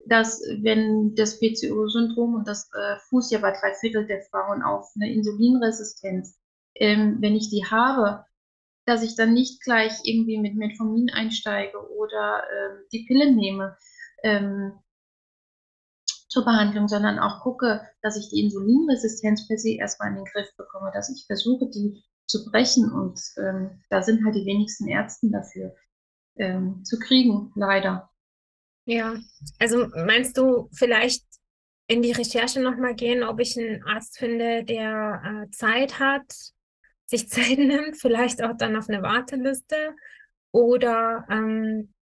dass 0.08 0.42
wenn 0.62 1.16
das 1.16 1.40
PCO-Syndrom 1.40 2.36
und 2.36 2.48
das 2.48 2.70
äh, 2.74 2.98
fußt 3.10 3.32
ja 3.32 3.40
bei 3.40 3.52
drei 3.52 3.74
Viertel 3.74 4.06
der 4.06 4.22
Frauen 4.30 4.62
auf 4.62 4.92
eine 4.96 5.12
Insulinresistenz, 5.12 6.38
ähm, 6.76 7.18
wenn 7.22 7.36
ich 7.36 7.50
die 7.50 7.66
habe, 7.66 8.26
dass 8.86 9.02
ich 9.02 9.16
dann 9.16 9.34
nicht 9.34 9.64
gleich 9.64 9.94
irgendwie 10.04 10.38
mit 10.38 10.56
Metformin 10.56 11.10
einsteige 11.10 11.78
oder 11.98 12.44
ähm, 12.44 12.84
die 12.92 13.06
Pille 13.08 13.34
nehme 13.34 13.78
ähm, 14.24 14.74
zur 16.36 16.44
Behandlung, 16.44 16.90
sondern 16.90 17.18
auch 17.18 17.40
gucke, 17.40 17.88
dass 18.02 18.18
ich 18.18 18.28
die 18.30 18.42
Insulinresistenz 18.42 19.48
per 19.48 19.58
se 19.58 19.78
erstmal 19.78 20.10
in 20.10 20.16
den 20.16 20.26
Griff 20.26 20.50
bekomme, 20.58 20.92
dass 20.94 21.10
ich 21.10 21.26
versuche, 21.28 21.70
die 21.70 22.04
zu 22.28 22.44
brechen 22.52 22.92
und 22.92 23.18
ähm, 23.38 23.82
da 23.90 24.04
sind 24.04 24.26
halt 24.26 24.36
die 24.36 24.46
wenigsten 24.46 24.90
Ärzte 24.90 25.30
dafür 25.32 25.74
ähm, 26.36 26.84
zu 26.84 27.00
kriegen, 27.00 27.54
leider. 27.56 28.10
Ja, 28.84 29.16
also 29.60 29.88
meinst 29.96 30.38
du 30.38 30.68
vielleicht 30.74 31.24
in 31.88 32.02
die 32.02 32.12
Recherche 32.12 32.60
nochmal 32.60 32.96
gehen, 32.96 33.24
ob 33.24 33.40
ich 33.40 33.58
einen 33.58 33.82
Arzt 33.86 34.18
finde, 34.18 34.66
der 34.66 35.46
äh, 35.46 35.52
Zeit 35.52 36.00
hat, 36.00 36.26
sich 37.06 37.30
Zeit 37.30 37.60
nimmt, 37.60 37.96
vielleicht 37.96 38.44
auch 38.44 38.58
dann 38.58 38.76
auf 38.76 38.90
eine 38.90 39.02
Warteliste 39.02 39.96
oder 40.52 41.26
ähm, 41.30 41.94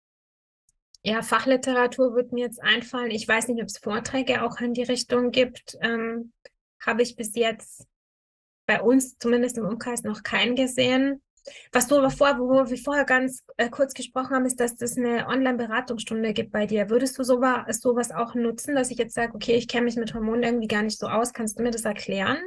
ja, 1.05 1.23
Fachliteratur 1.23 2.15
wird 2.15 2.33
mir 2.33 2.45
jetzt 2.45 2.63
einfallen. 2.63 3.11
Ich 3.11 3.27
weiß 3.27 3.49
nicht, 3.49 3.61
ob 3.61 3.69
es 3.69 3.79
Vorträge 3.79 4.43
auch 4.43 4.61
in 4.61 4.73
die 4.73 4.85
Richtung 4.85 5.31
gibt. 5.31 5.77
Ähm, 5.81 6.33
Habe 6.85 7.03
ich 7.03 7.17
bis 7.17 7.35
jetzt 7.35 7.87
bei 8.67 8.81
uns 8.81 9.19
zumindest 9.19 9.59
im 9.59 9.67
Umkreis 9.67 10.05
noch 10.05 10.23
keinen 10.23 10.55
gesehen. 10.55 11.23
Was 11.73 11.89
du 11.89 11.97
aber 11.97 12.11
vorher, 12.11 12.39
wo 12.39 12.71
wir 12.71 12.79
vorher 12.79 13.05
ganz 13.05 13.45
äh, 13.57 13.69
kurz 13.69 13.95
gesprochen 13.95 14.31
haben, 14.31 14.47
ist, 14.47 14.61
dass 14.61 14.81
es 14.81 14.97
eine 14.97 15.27
Online-Beratungsstunde 15.27 16.33
gibt 16.33 16.53
bei 16.53 16.67
dir. 16.67 16.89
Würdest 16.89 17.19
du 17.19 17.25
sowas, 17.25 17.81
sowas 17.81 18.13
auch 18.13 18.37
nutzen, 18.37 18.77
dass 18.77 18.91
ich 18.93 18.99
jetzt 18.99 19.15
sage, 19.15 19.35
okay, 19.35 19.57
ich 19.57 19.67
kenne 19.67 19.87
mich 19.87 19.97
mit 19.97 20.15
Hormonen 20.15 20.45
irgendwie 20.45 20.69
gar 20.69 20.83
nicht 20.83 21.01
so 21.01 21.09
aus. 21.09 21.33
Kannst 21.33 21.59
du 21.59 21.65
mir 21.65 21.73
das 21.73 21.85
erklären? 21.85 22.39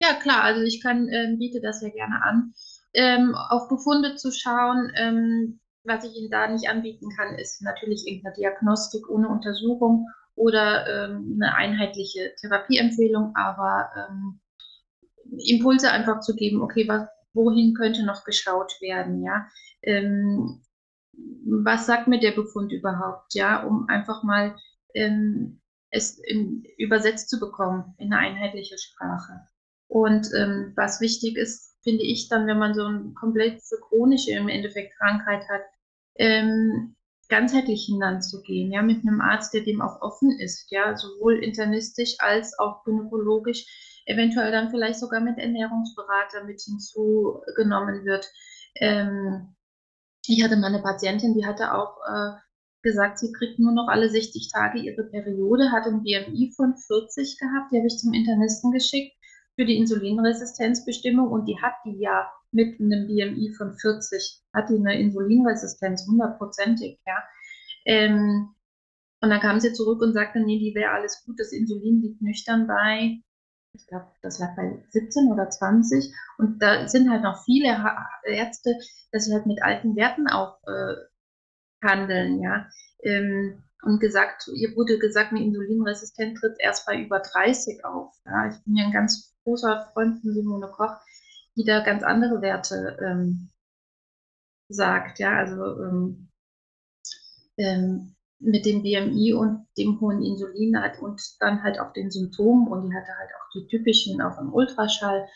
Ja, 0.00 0.14
klar. 0.14 0.42
Also 0.42 0.62
ich 0.62 0.82
kann, 0.82 1.06
äh, 1.08 1.36
biete 1.38 1.60
das 1.60 1.82
ja 1.82 1.90
gerne 1.90 2.20
an. 2.22 2.52
Ähm, 2.94 3.34
auf 3.36 3.68
Befunde 3.68 4.16
zu 4.16 4.32
schauen, 4.32 4.90
ähm, 4.96 5.60
was 5.84 6.04
ich 6.04 6.16
Ihnen 6.16 6.30
da 6.30 6.48
nicht 6.48 6.68
anbieten 6.68 7.08
kann, 7.16 7.34
ist 7.34 7.62
natürlich 7.62 8.06
irgendeine 8.06 8.34
Diagnostik 8.34 9.08
ohne 9.08 9.28
Untersuchung 9.28 10.08
oder 10.34 10.86
ähm, 10.86 11.38
eine 11.40 11.54
einheitliche 11.54 12.34
Therapieempfehlung, 12.40 13.34
aber 13.36 13.90
ähm, 13.96 14.40
Impulse 15.38 15.90
einfach 15.90 16.20
zu 16.20 16.34
geben, 16.34 16.62
okay, 16.62 16.88
was, 16.88 17.06
wohin 17.34 17.74
könnte 17.74 18.04
noch 18.04 18.24
geschaut 18.24 18.72
werden, 18.80 19.22
ja. 19.22 19.46
Ähm, 19.82 20.62
was 21.44 21.86
sagt 21.86 22.08
mir 22.08 22.20
der 22.20 22.32
Befund 22.32 22.72
überhaupt, 22.72 23.34
ja, 23.34 23.62
um 23.64 23.88
einfach 23.88 24.22
mal 24.22 24.56
ähm, 24.94 25.60
es 25.90 26.18
in, 26.18 26.64
übersetzt 26.78 27.28
zu 27.28 27.38
bekommen 27.38 27.94
in 27.98 28.12
eine 28.12 28.18
einheitliche 28.18 28.78
Sprache. 28.78 29.40
Und 29.88 30.28
ähm, 30.34 30.72
was 30.74 31.00
wichtig 31.00 31.36
ist, 31.36 31.76
finde 31.82 32.02
ich 32.02 32.28
dann, 32.28 32.46
wenn 32.46 32.58
man 32.58 32.74
so 32.74 32.84
eine 32.84 33.12
komplett 33.12 33.60
chronische 33.88 34.32
im 34.32 34.48
Endeffekt 34.48 34.96
Krankheit 34.96 35.46
hat, 35.50 35.62
ähm, 36.16 36.94
ganzheitlich 37.28 37.86
hinanzugehen, 37.86 38.70
ja, 38.70 38.82
mit 38.82 39.02
einem 39.02 39.20
Arzt, 39.20 39.54
der 39.54 39.62
dem 39.62 39.80
auch 39.80 40.02
offen 40.02 40.38
ist, 40.38 40.70
ja, 40.70 40.96
sowohl 40.96 41.42
internistisch 41.42 42.16
als 42.18 42.58
auch 42.58 42.84
gynäkologisch 42.84 43.64
eventuell 44.06 44.50
dann 44.50 44.70
vielleicht 44.70 44.98
sogar 44.98 45.20
mit 45.20 45.38
Ernährungsberater 45.38 46.44
mit 46.44 46.60
hinzugenommen 46.60 48.04
wird. 48.04 48.28
Ähm, 48.76 49.54
ich 50.26 50.42
hatte 50.42 50.56
mal 50.56 50.68
eine 50.68 50.82
Patientin, 50.82 51.34
die 51.34 51.46
hatte 51.46 51.72
auch 51.74 51.96
äh, 52.06 52.32
gesagt, 52.82 53.18
sie 53.18 53.32
kriegt 53.32 53.58
nur 53.58 53.72
noch 53.72 53.88
alle 53.88 54.10
60 54.10 54.50
Tage 54.52 54.80
ihre 54.80 55.04
Periode, 55.04 55.70
hat 55.70 55.86
ein 55.86 56.02
BMI 56.02 56.52
von 56.56 56.76
40 56.76 57.38
gehabt, 57.38 57.72
die 57.72 57.78
habe 57.78 57.86
ich 57.86 57.98
zum 57.98 58.12
Internisten 58.12 58.72
geschickt 58.72 59.16
für 59.54 59.64
die 59.64 59.76
Insulinresistenzbestimmung 59.76 61.30
und 61.30 61.46
die 61.46 61.60
hat 61.60 61.74
die 61.84 61.98
ja 61.98 62.30
mit 62.52 62.80
einem 62.80 63.06
BMI 63.06 63.54
von 63.56 63.74
40, 63.74 64.42
hat 64.52 64.68
die 64.68 64.76
eine 64.76 64.98
Insulinresistenz, 65.00 66.06
hundertprozentig, 66.06 66.98
ja. 67.06 67.22
Ähm, 67.84 68.54
und 69.20 69.30
dann 69.30 69.40
kam 69.40 69.60
sie 69.60 69.72
zurück 69.72 70.02
und 70.02 70.14
sagte, 70.14 70.40
nee, 70.40 70.58
die 70.58 70.74
wäre 70.74 70.92
alles 70.92 71.22
gut, 71.24 71.38
das 71.38 71.52
Insulin 71.52 72.02
liegt 72.02 72.22
nüchtern 72.22 72.66
bei 72.66 73.22
ich 73.74 73.86
glaube, 73.86 74.06
das 74.20 74.38
lag 74.38 74.54
bei 74.54 74.84
17 74.90 75.32
oder 75.32 75.48
20. 75.48 76.12
Und 76.38 76.62
da 76.62 76.86
sind 76.88 77.10
halt 77.10 77.22
noch 77.22 77.42
viele 77.44 77.68
Ärzte, 78.24 78.78
dass 79.12 79.24
sie 79.24 79.32
halt 79.32 79.46
mit 79.46 79.62
alten 79.62 79.96
Werten 79.96 80.28
auch 80.28 80.58
äh, 80.66 80.94
handeln, 81.82 82.40
ja. 82.42 82.68
Ähm, 83.02 83.62
und 83.82 83.98
gesagt, 83.98 84.48
ihr 84.54 84.76
wurde 84.76 84.98
gesagt, 84.98 85.32
eine 85.32 85.42
Insulinresistenz 85.42 86.38
tritt 86.38 86.56
erst 86.60 86.86
bei 86.86 87.00
über 87.00 87.18
30 87.18 87.84
auf. 87.84 88.14
Ja. 88.26 88.48
Ich 88.48 88.62
bin 88.64 88.76
ja 88.76 88.84
ein 88.84 88.92
ganz 88.92 89.34
großer 89.42 89.90
Freund 89.92 90.20
von 90.20 90.32
Simone 90.32 90.68
Koch, 90.68 90.94
die 91.56 91.64
da 91.64 91.80
ganz 91.80 92.02
andere 92.02 92.40
Werte 92.42 92.98
ähm, 93.00 93.50
sagt, 94.68 95.18
ja. 95.18 95.36
Also 95.36 95.82
ähm, 95.82 96.28
ähm 97.58 98.14
mit 98.42 98.66
dem 98.66 98.82
BMI 98.82 99.34
und 99.34 99.66
dem 99.78 100.00
hohen 100.00 100.22
Insulin 100.22 100.76
hat 100.80 100.98
und 101.00 101.22
dann 101.38 101.62
halt 101.62 101.78
auch 101.78 101.92
den 101.92 102.10
Symptomen 102.10 102.66
und 102.66 102.88
die 102.88 102.94
hatte 102.94 103.16
halt 103.16 103.30
auch 103.30 103.48
die 103.54 103.66
typischen 103.68 104.20
auf 104.20 104.36
dem 104.36 104.52
Ultraschall, 104.52 105.28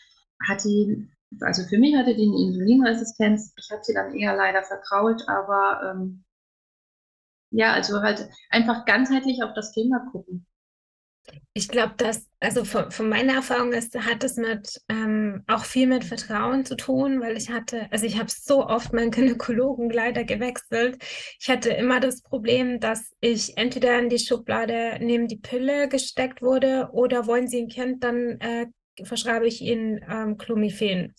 hat 0.49 0.65
die, 0.65 1.09
also 1.41 1.63
für 1.69 1.79
mich 1.79 1.97
hatte 1.97 2.17
die 2.17 2.27
eine 2.27 2.49
Insulinresistenz. 2.49 3.55
Ich 3.57 3.71
habe 3.71 3.85
sie 3.85 3.95
dann 3.95 4.13
eher 4.13 4.35
leider 4.37 4.65
verkrault, 4.65 5.23
aber 5.29 5.93
ähm, 5.95 6.25
ja, 7.53 7.73
also 7.73 8.03
halt 8.03 8.29
einfach 8.51 8.85
ganzheitlich 8.87 9.43
auf 9.45 9.55
das 9.55 9.73
Thema 9.73 10.09
gucken. 10.11 10.47
Ich 11.55 11.69
glaube, 11.69 11.95
dass, 11.97 12.27
also 12.39 12.65
von, 12.65 12.91
von, 12.91 13.09
meiner 13.09 13.35
Erfahrung 13.35 13.73
ist, 13.73 13.95
hat 13.99 14.23
es 14.23 14.37
mit 14.37 14.81
ähm, 14.89 15.43
auch 15.47 15.65
viel 15.65 15.87
mit 15.87 16.05
Vertrauen 16.05 16.65
zu 16.65 16.77
tun, 16.77 17.21
weil 17.21 17.37
ich 17.37 17.51
hatte, 17.51 17.91
also 17.91 18.05
ich 18.05 18.19
habe 18.19 18.31
so 18.31 18.67
oft 18.67 18.93
meinen 18.93 19.11
Gynäkologen 19.11 19.89
leider 19.91 20.25
gewechselt. 20.25 20.99
Ich 21.41 21.49
hatte 21.49 21.71
immer 21.71 21.99
das 21.99 22.23
Problem, 22.23 22.79
dass 22.79 23.13
ich 23.21 23.57
entweder 23.57 23.99
in 23.99 24.11
die 24.11 24.19
Schublade 24.19 24.99
neben 25.01 25.29
die 25.29 25.39
Pille 25.39 25.89
gesteckt 25.89 26.43
wurde 26.43 26.91
oder 26.93 27.27
wollen 27.27 27.49
Sie 27.49 27.63
ein 27.63 27.69
Kind, 27.69 28.05
dann 28.05 28.39
äh, 28.41 28.67
verschreibe 29.03 29.47
ich 29.47 29.63
Ihnen 29.63 30.01
ähm, 30.09 30.37
Clomiphen. 30.37 31.15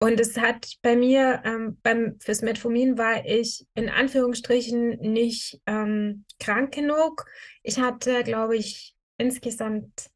Und 0.00 0.20
es 0.20 0.36
hat 0.36 0.74
bei 0.82 0.96
mir, 0.96 1.42
ähm, 1.44 1.78
beim, 1.82 2.16
fürs 2.20 2.42
Metformin 2.42 2.98
war 2.98 3.24
ich 3.24 3.64
in 3.74 3.88
Anführungsstrichen 3.88 4.98
nicht 5.00 5.60
ähm, 5.66 6.26
krank 6.38 6.74
genug. 6.74 7.24
Ich 7.62 7.78
hatte, 7.78 8.22
glaube 8.22 8.56
ich, 8.56 8.93
insgesamt 9.16 10.10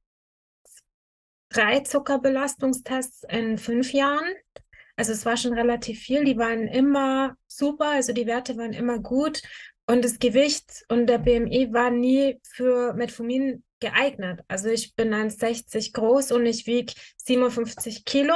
drei 1.50 1.81
Zuckerbelastungstests 1.81 3.25
in 3.28 3.59
fünf 3.59 3.93
Jahren. 3.93 4.35
Also 4.97 5.12
es 5.12 5.25
war 5.25 5.37
schon 5.37 5.55
relativ 5.55 6.00
viel. 6.00 6.25
Die 6.25 6.37
waren 6.37 6.67
immer 6.67 7.37
super, 7.47 7.90
also 7.90 8.12
die 8.12 8.26
Werte 8.26 8.57
waren 8.57 8.73
immer 8.73 8.99
gut. 8.99 9.43
Und 9.87 10.05
das 10.05 10.19
Gewicht 10.19 10.85
und 10.88 11.07
der 11.07 11.19
BMI 11.19 11.73
war 11.73 11.90
nie 11.90 12.38
für 12.43 12.93
Metformin 12.95 13.62
geeignet. 13.81 14.40
Also 14.49 14.69
ich 14.69 14.95
bin 14.95 15.14
1,60 15.14 15.93
groß 15.93 16.33
und 16.33 16.45
ich 16.47 16.67
wiege 16.67 16.93
57 17.17 18.05
Kilo. 18.05 18.35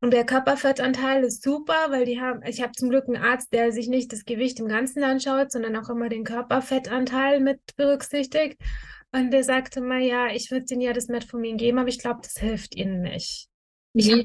Und 0.00 0.12
der 0.12 0.24
Körperfettanteil 0.24 1.24
ist 1.24 1.42
super, 1.42 1.88
weil 1.90 2.06
die 2.06 2.20
haben, 2.20 2.42
ich 2.44 2.62
habe 2.62 2.72
zum 2.72 2.88
Glück 2.88 3.06
einen 3.06 3.22
Arzt, 3.22 3.52
der 3.52 3.70
sich 3.70 3.88
nicht 3.88 4.12
das 4.12 4.24
Gewicht 4.24 4.58
im 4.58 4.68
Ganzen 4.68 5.04
anschaut, 5.04 5.52
sondern 5.52 5.76
auch 5.76 5.90
immer 5.90 6.08
den 6.08 6.24
Körperfettanteil 6.24 7.40
mit 7.40 7.60
berücksichtigt. 7.76 8.58
Und 9.12 9.30
der 9.30 9.44
sagte 9.44 9.80
mal, 9.80 10.00
ja, 10.00 10.28
ich 10.28 10.50
würde 10.50 10.66
Ihnen 10.70 10.80
ja 10.80 10.92
das 10.92 11.08
Metformin 11.08 11.56
geben, 11.58 11.78
aber 11.78 11.88
ich 11.88 11.98
glaube, 11.98 12.20
das 12.22 12.38
hilft 12.38 12.76
Ihnen 12.76 13.02
nicht. 13.02 13.48
Ich 13.92 14.06
nee, 14.06 14.22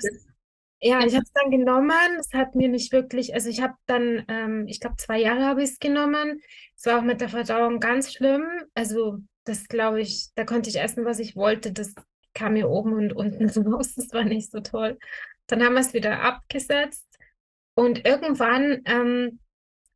ja, 0.81 0.99
ich 0.99 1.13
habe 1.15 1.23
es 1.23 1.31
dann 1.33 1.49
genommen. 1.51 2.19
Es 2.19 2.31
hat 2.33 2.55
mir 2.55 2.69
nicht 2.69 2.91
wirklich, 2.91 3.33
also 3.33 3.49
ich 3.49 3.61
habe 3.61 3.73
dann, 3.87 4.23
ähm, 4.27 4.67
ich 4.67 4.79
glaube, 4.79 4.97
zwei 4.97 5.19
Jahre 5.19 5.45
habe 5.45 5.63
ich 5.63 5.71
es 5.71 5.79
genommen. 5.79 6.41
Es 6.77 6.85
war 6.85 6.99
auch 6.99 7.03
mit 7.03 7.21
der 7.21 7.29
Verdauung 7.29 7.79
ganz 7.79 8.13
schlimm. 8.13 8.45
Also 8.75 9.19
das 9.45 9.67
glaube 9.67 10.01
ich, 10.01 10.27
da 10.35 10.45
konnte 10.45 10.69
ich 10.69 10.79
essen, 10.79 11.03
was 11.05 11.19
ich 11.19 11.35
wollte. 11.35 11.71
Das 11.71 11.93
kam 12.33 12.53
mir 12.53 12.69
oben 12.69 12.93
und 12.93 13.13
unten 13.13 13.49
raus. 13.73 13.95
Das 13.95 14.13
war 14.13 14.23
nicht 14.25 14.51
so 14.51 14.59
toll. 14.59 14.99
Dann 15.47 15.63
haben 15.63 15.73
wir 15.73 15.81
es 15.81 15.93
wieder 15.93 16.21
abgesetzt 16.21 17.05
und 17.75 18.05
irgendwann 18.05 18.81
ähm, 18.85 19.39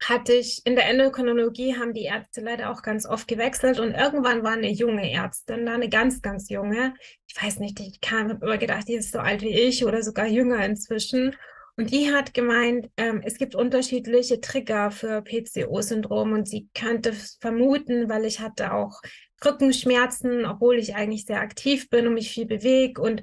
hatte 0.01 0.33
ich 0.33 0.61
in 0.65 0.75
der 0.75 0.89
Endokrinologie 0.89 1.75
haben 1.77 1.93
die 1.93 2.03
Ärzte 2.03 2.41
leider 2.41 2.71
auch 2.71 2.81
ganz 2.81 3.05
oft 3.05 3.27
gewechselt 3.27 3.79
und 3.79 3.93
irgendwann 3.93 4.43
war 4.43 4.53
eine 4.53 4.71
junge 4.71 5.11
Ärztin 5.11 5.65
da, 5.65 5.73
eine 5.73 5.89
ganz, 5.89 6.21
ganz 6.21 6.49
junge. 6.49 6.93
Ich 7.27 7.41
weiß 7.41 7.59
nicht, 7.59 7.79
ich 7.79 7.99
habe 8.09 8.37
immer 8.41 8.57
gedacht, 8.57 8.87
die 8.87 8.95
ist 8.95 9.11
so 9.11 9.19
alt 9.19 9.41
wie 9.41 9.57
ich 9.59 9.85
oder 9.85 10.01
sogar 10.01 10.27
jünger 10.27 10.63
inzwischen. 10.63 11.35
Und 11.75 11.91
die 11.91 12.11
hat 12.13 12.33
gemeint, 12.33 12.89
ähm, 12.97 13.21
es 13.23 13.37
gibt 13.37 13.55
unterschiedliche 13.55 14.41
Trigger 14.41 14.91
für 14.91 15.21
PCO-Syndrom 15.21 16.33
und 16.33 16.47
sie 16.47 16.67
könnte 16.73 17.13
vermuten, 17.13 18.09
weil 18.09 18.25
ich 18.25 18.41
hatte 18.41 18.73
auch 18.73 19.01
Rückenschmerzen, 19.45 20.45
obwohl 20.45 20.77
ich 20.77 20.95
eigentlich 20.95 21.25
sehr 21.25 21.39
aktiv 21.39 21.89
bin 21.89 22.07
und 22.07 22.15
mich 22.15 22.31
viel 22.31 22.45
bewege 22.45 23.01
und 23.01 23.21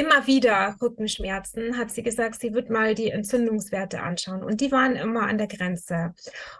immer 0.00 0.26
wieder 0.26 0.76
Rückenschmerzen, 0.80 1.76
hat 1.76 1.90
sie 1.90 2.02
gesagt, 2.02 2.40
sie 2.40 2.54
wird 2.54 2.70
mal 2.70 2.94
die 2.94 3.10
Entzündungswerte 3.10 4.00
anschauen. 4.00 4.42
Und 4.42 4.60
die 4.62 4.72
waren 4.72 4.96
immer 4.96 5.22
an 5.22 5.36
der 5.36 5.46
Grenze. 5.46 6.14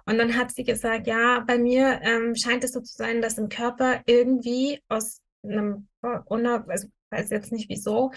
Und 0.04 0.18
dann 0.18 0.36
hat 0.36 0.52
sie 0.54 0.64
gesagt, 0.64 1.06
ja, 1.06 1.40
bei 1.40 1.58
mir 1.58 2.00
ähm, 2.02 2.36
scheint 2.36 2.64
es 2.64 2.72
so 2.72 2.80
zu 2.80 2.94
sein, 2.94 3.22
dass 3.22 3.38
im 3.38 3.48
Körper 3.48 4.02
irgendwie 4.04 4.80
aus 4.88 5.22
einem, 5.42 5.88
also 6.02 6.88
weiß 7.10 7.30
jetzt 7.30 7.50
nicht 7.50 7.70
wieso, 7.70 8.12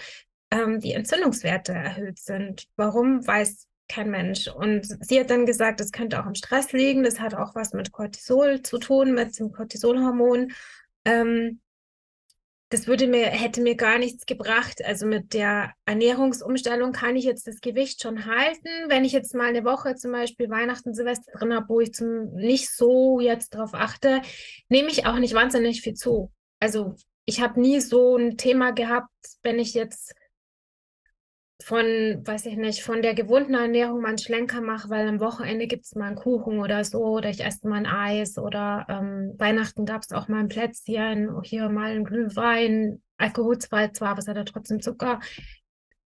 ähm, 0.50 0.80
die 0.80 0.92
Entzündungswerte 0.92 1.72
erhöht 1.72 2.18
sind. 2.18 2.66
Warum, 2.76 3.26
weiß 3.26 3.66
kein 3.88 4.10
Mensch. 4.10 4.48
Und 4.48 4.86
sie 5.04 5.20
hat 5.20 5.30
dann 5.30 5.46
gesagt, 5.46 5.80
es 5.80 5.90
könnte 5.90 6.20
auch 6.20 6.26
im 6.26 6.34
Stress 6.34 6.72
liegen. 6.72 7.02
Das 7.02 7.20
hat 7.20 7.34
auch 7.34 7.54
was 7.54 7.72
mit 7.72 7.92
Cortisol 7.92 8.62
zu 8.62 8.78
tun, 8.78 9.14
mit 9.14 9.38
dem 9.38 9.52
Cortisolhormon. 9.52 10.52
Ähm, 11.06 11.60
das 12.70 12.86
würde 12.86 13.06
mir, 13.06 13.26
hätte 13.26 13.60
mir 13.60 13.76
gar 13.76 13.98
nichts 13.98 14.26
gebracht. 14.26 14.84
Also 14.84 15.06
mit 15.06 15.32
der 15.34 15.72
Ernährungsumstellung 15.84 16.92
kann 16.92 17.16
ich 17.16 17.24
jetzt 17.24 17.46
das 17.46 17.60
Gewicht 17.60 18.02
schon 18.02 18.26
halten. 18.26 18.68
Wenn 18.88 19.04
ich 19.04 19.12
jetzt 19.12 19.34
mal 19.34 19.48
eine 19.48 19.64
Woche 19.64 19.94
zum 19.94 20.12
Beispiel 20.12 20.50
Weihnachten, 20.50 20.94
Silvester 20.94 21.32
drin 21.32 21.54
habe, 21.54 21.68
wo 21.68 21.80
ich 21.80 21.92
zum, 21.92 22.34
nicht 22.34 22.70
so 22.70 23.20
jetzt 23.20 23.54
darauf 23.54 23.74
achte, 23.74 24.22
nehme 24.68 24.88
ich 24.88 25.06
auch 25.06 25.18
nicht 25.18 25.34
wahnsinnig 25.34 25.82
viel 25.82 25.94
zu. 25.94 26.32
Also 26.58 26.94
ich 27.26 27.40
habe 27.40 27.60
nie 27.60 27.80
so 27.80 28.16
ein 28.16 28.36
Thema 28.36 28.72
gehabt, 28.72 29.10
wenn 29.42 29.58
ich 29.58 29.74
jetzt 29.74 30.14
von, 31.64 32.20
weiß 32.26 32.44
ich 32.44 32.56
nicht, 32.56 32.82
von 32.82 33.00
der 33.00 33.14
gewohnten 33.14 33.54
Ernährung 33.54 34.02
mal 34.02 34.08
einen 34.08 34.18
Schlenker 34.18 34.60
mache, 34.60 34.90
weil 34.90 35.08
am 35.08 35.18
Wochenende 35.18 35.66
gibt 35.66 35.86
es 35.86 35.94
mal 35.94 36.08
einen 36.08 36.16
Kuchen 36.16 36.58
oder 36.58 36.84
so, 36.84 37.02
oder 37.02 37.30
ich 37.30 37.42
esse 37.42 37.66
mal 37.66 37.78
ein 37.78 37.86
Eis 37.86 38.36
oder 38.36 38.84
ähm, 38.90 39.34
Weihnachten 39.38 39.86
gab 39.86 40.02
es 40.02 40.12
auch 40.12 40.28
mal 40.28 40.40
ein 40.40 40.48
Plätzchen, 40.48 41.40
hier 41.42 41.70
mal 41.70 41.92
ein 41.92 42.04
Glühwein, 42.04 43.02
alkoholfrei 43.16 43.88
zwar, 43.88 44.10
aber 44.10 44.18
es 44.18 44.28
hat 44.28 44.36
ja 44.36 44.44
trotzdem 44.44 44.82
Zucker. 44.82 45.20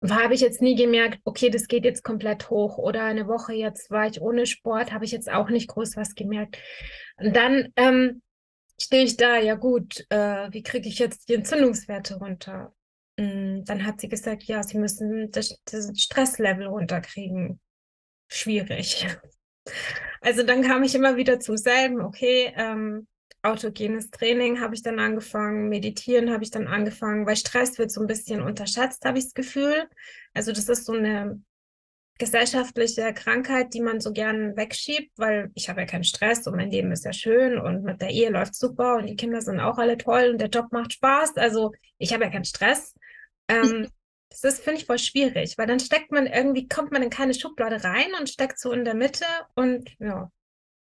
Habe 0.09 0.35
ich 0.35 0.41
jetzt 0.41 0.61
nie 0.61 0.75
gemerkt, 0.75 1.21
okay, 1.25 1.51
das 1.51 1.69
geht 1.69 1.85
jetzt 1.85 2.03
komplett 2.03 2.51
hoch. 2.51 2.77
Oder 2.77 3.05
eine 3.05 3.29
Woche 3.29 3.55
jetzt 3.55 3.93
war 3.93 4.09
ich 4.09 4.21
ohne 4.21 4.47
Sport, 4.47 4.93
habe 4.93 5.05
ich 5.05 5.13
jetzt 5.13 5.31
auch 5.31 5.51
nicht 5.51 5.69
groß 5.69 5.97
was 5.97 6.17
gemerkt. 6.17 6.59
Und 7.17 7.37
dann 7.37 7.69
ähm, 7.77 8.23
stehe 8.79 9.05
ich 9.05 9.17
da, 9.17 9.39
ja 9.39 9.55
gut, 9.55 10.05
äh, 10.11 10.49
wie 10.51 10.65
kriege 10.65 10.89
ich 10.89 10.99
jetzt 10.99 11.29
die 11.29 11.35
Entzündungswerte 11.35 12.17
runter? 12.17 12.75
Mm, 13.17 13.65
dann 13.65 13.87
hat 13.87 14.01
sie 14.01 14.09
gesagt, 14.09 14.45
ja, 14.45 14.63
sie 14.63 14.79
müssen 14.79 15.31
das, 15.31 15.57
das 15.65 15.91
Stresslevel 15.99 16.67
runterkriegen. 16.67 17.61
Schwierig. 18.29 19.07
Also 20.21 20.43
dann 20.43 20.63
kam 20.63 20.83
ich 20.83 20.95
immer 20.95 21.17
wieder 21.17 21.41
zum 21.41 21.57
selben, 21.57 22.01
okay, 22.01 22.53
ähm, 22.57 23.07
autogenes 23.43 24.11
Training 24.11 24.61
habe 24.61 24.75
ich 24.75 24.83
dann 24.83 24.99
angefangen, 24.99 25.69
meditieren 25.69 26.31
habe 26.31 26.45
ich 26.45 26.51
dann 26.51 26.67
angefangen, 26.67 27.27
weil 27.27 27.37
Stress 27.37 27.79
wird 27.79 27.91
so 27.91 28.01
ein 28.01 28.07
bisschen 28.07 28.43
unterschätzt, 28.43 29.05
habe 29.05 29.19
ich 29.19 29.25
das 29.25 29.35
Gefühl. 29.35 29.89
Also 30.33 30.53
das 30.53 30.69
ist 30.69 30.87
so 30.87 30.93
eine 30.93 31.43
gesellschaftliche 32.19 33.13
Krankheit, 33.13 33.75
die 33.75 33.81
man 33.81 34.01
so 34.01 34.13
gern 34.13 34.57
wegschiebt, 34.57 35.13
weil 35.17 35.51
ich 35.55 35.69
habe 35.69 35.81
ja 35.81 35.87
keinen 35.87 36.05
Stress 36.05 36.47
und 36.47 36.57
mein 36.57 36.71
Leben 36.71 36.93
ist 36.93 37.05
ja 37.05 37.13
schön 37.13 37.59
und 37.59 37.83
mit 37.83 38.01
der 38.01 38.11
Ehe 38.11 38.31
läuft 38.31 38.55
super 38.55 38.97
und 38.97 39.07
die 39.07 39.17
Kinder 39.17 39.41
sind 39.41 39.61
auch 39.61 39.79
alle 39.79 39.99
toll 39.99 40.31
und 40.33 40.41
der 40.41 40.49
Job 40.49 40.67
macht 40.71 40.93
Spaß. 40.93 41.37
Also 41.37 41.73
ich 41.99 42.13
habe 42.13 42.25
ja 42.25 42.31
keinen 42.31 42.45
Stress. 42.45 42.95
Ähm, 43.49 43.91
das 44.31 44.45
ist, 44.45 44.65
finde 44.65 44.81
ich, 44.81 44.87
voll 44.87 44.99
schwierig, 44.99 45.57
weil 45.59 45.67
dann 45.67 45.81
steckt 45.81 46.11
man 46.11 46.27
irgendwie, 46.27 46.69
kommt 46.69 46.93
man 46.93 47.03
in 47.03 47.11
keine 47.11 47.35
Schublade 47.35 47.85
rein 47.85 48.13
und 48.19 48.29
steckt 48.29 48.59
so 48.59 48.73
in 48.73 48.85
der 48.85 48.95
Mitte 48.95 49.27
und 49.55 49.91
ja. 49.99 50.31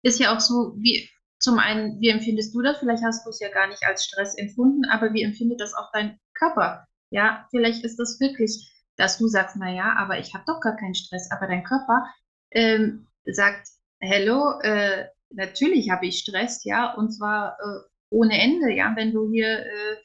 Ist 0.03 0.19
ja 0.19 0.36
auch 0.36 0.39
so, 0.39 0.75
wie 0.77 1.10
zum 1.39 1.60
einen, 1.60 1.99
wie 1.99 2.10
empfindest 2.10 2.53
du 2.55 2.62
das? 2.62 2.77
Vielleicht 2.79 3.03
hast 3.03 3.25
du 3.25 3.29
es 3.29 3.39
ja 3.39 3.49
gar 3.49 3.67
nicht 3.67 3.84
als 3.84 4.05
Stress 4.05 4.38
empfunden, 4.38 4.86
aber 4.86 5.13
wie 5.13 5.23
empfindet 5.23 5.60
das 5.60 5.73
auch 5.73 5.91
dein 5.91 6.19
Körper? 6.34 6.88
Ja, 7.10 7.47
vielleicht 7.51 7.84
ist 7.84 7.97
das 7.97 8.19
wirklich 8.19 8.71
dass 8.97 9.17
du 9.17 9.27
sagst, 9.27 9.55
na 9.60 9.71
ja, 9.71 9.95
aber 9.97 10.19
ich 10.19 10.34
habe 10.34 10.45
doch 10.47 10.60
gar 10.62 10.75
keinen 10.75 10.95
Stress, 10.95 11.29
aber 11.31 11.47
dein 11.47 11.63
Körper 11.63 12.05
ähm, 12.51 13.08
sagt, 13.25 13.67
hello, 13.99 14.60
äh, 14.62 15.05
natürlich 15.31 15.89
habe 15.89 16.05
ich 16.08 16.19
Stress, 16.19 16.63
ja, 16.63 16.93
und 16.93 17.12
zwar 17.12 17.58
äh, 17.60 17.88
ohne 18.10 18.39
Ende, 18.39 18.71
ja, 18.71 18.93
wenn 18.95 19.12
du 19.12 19.29
hier 19.31 19.60
äh, 19.60 19.97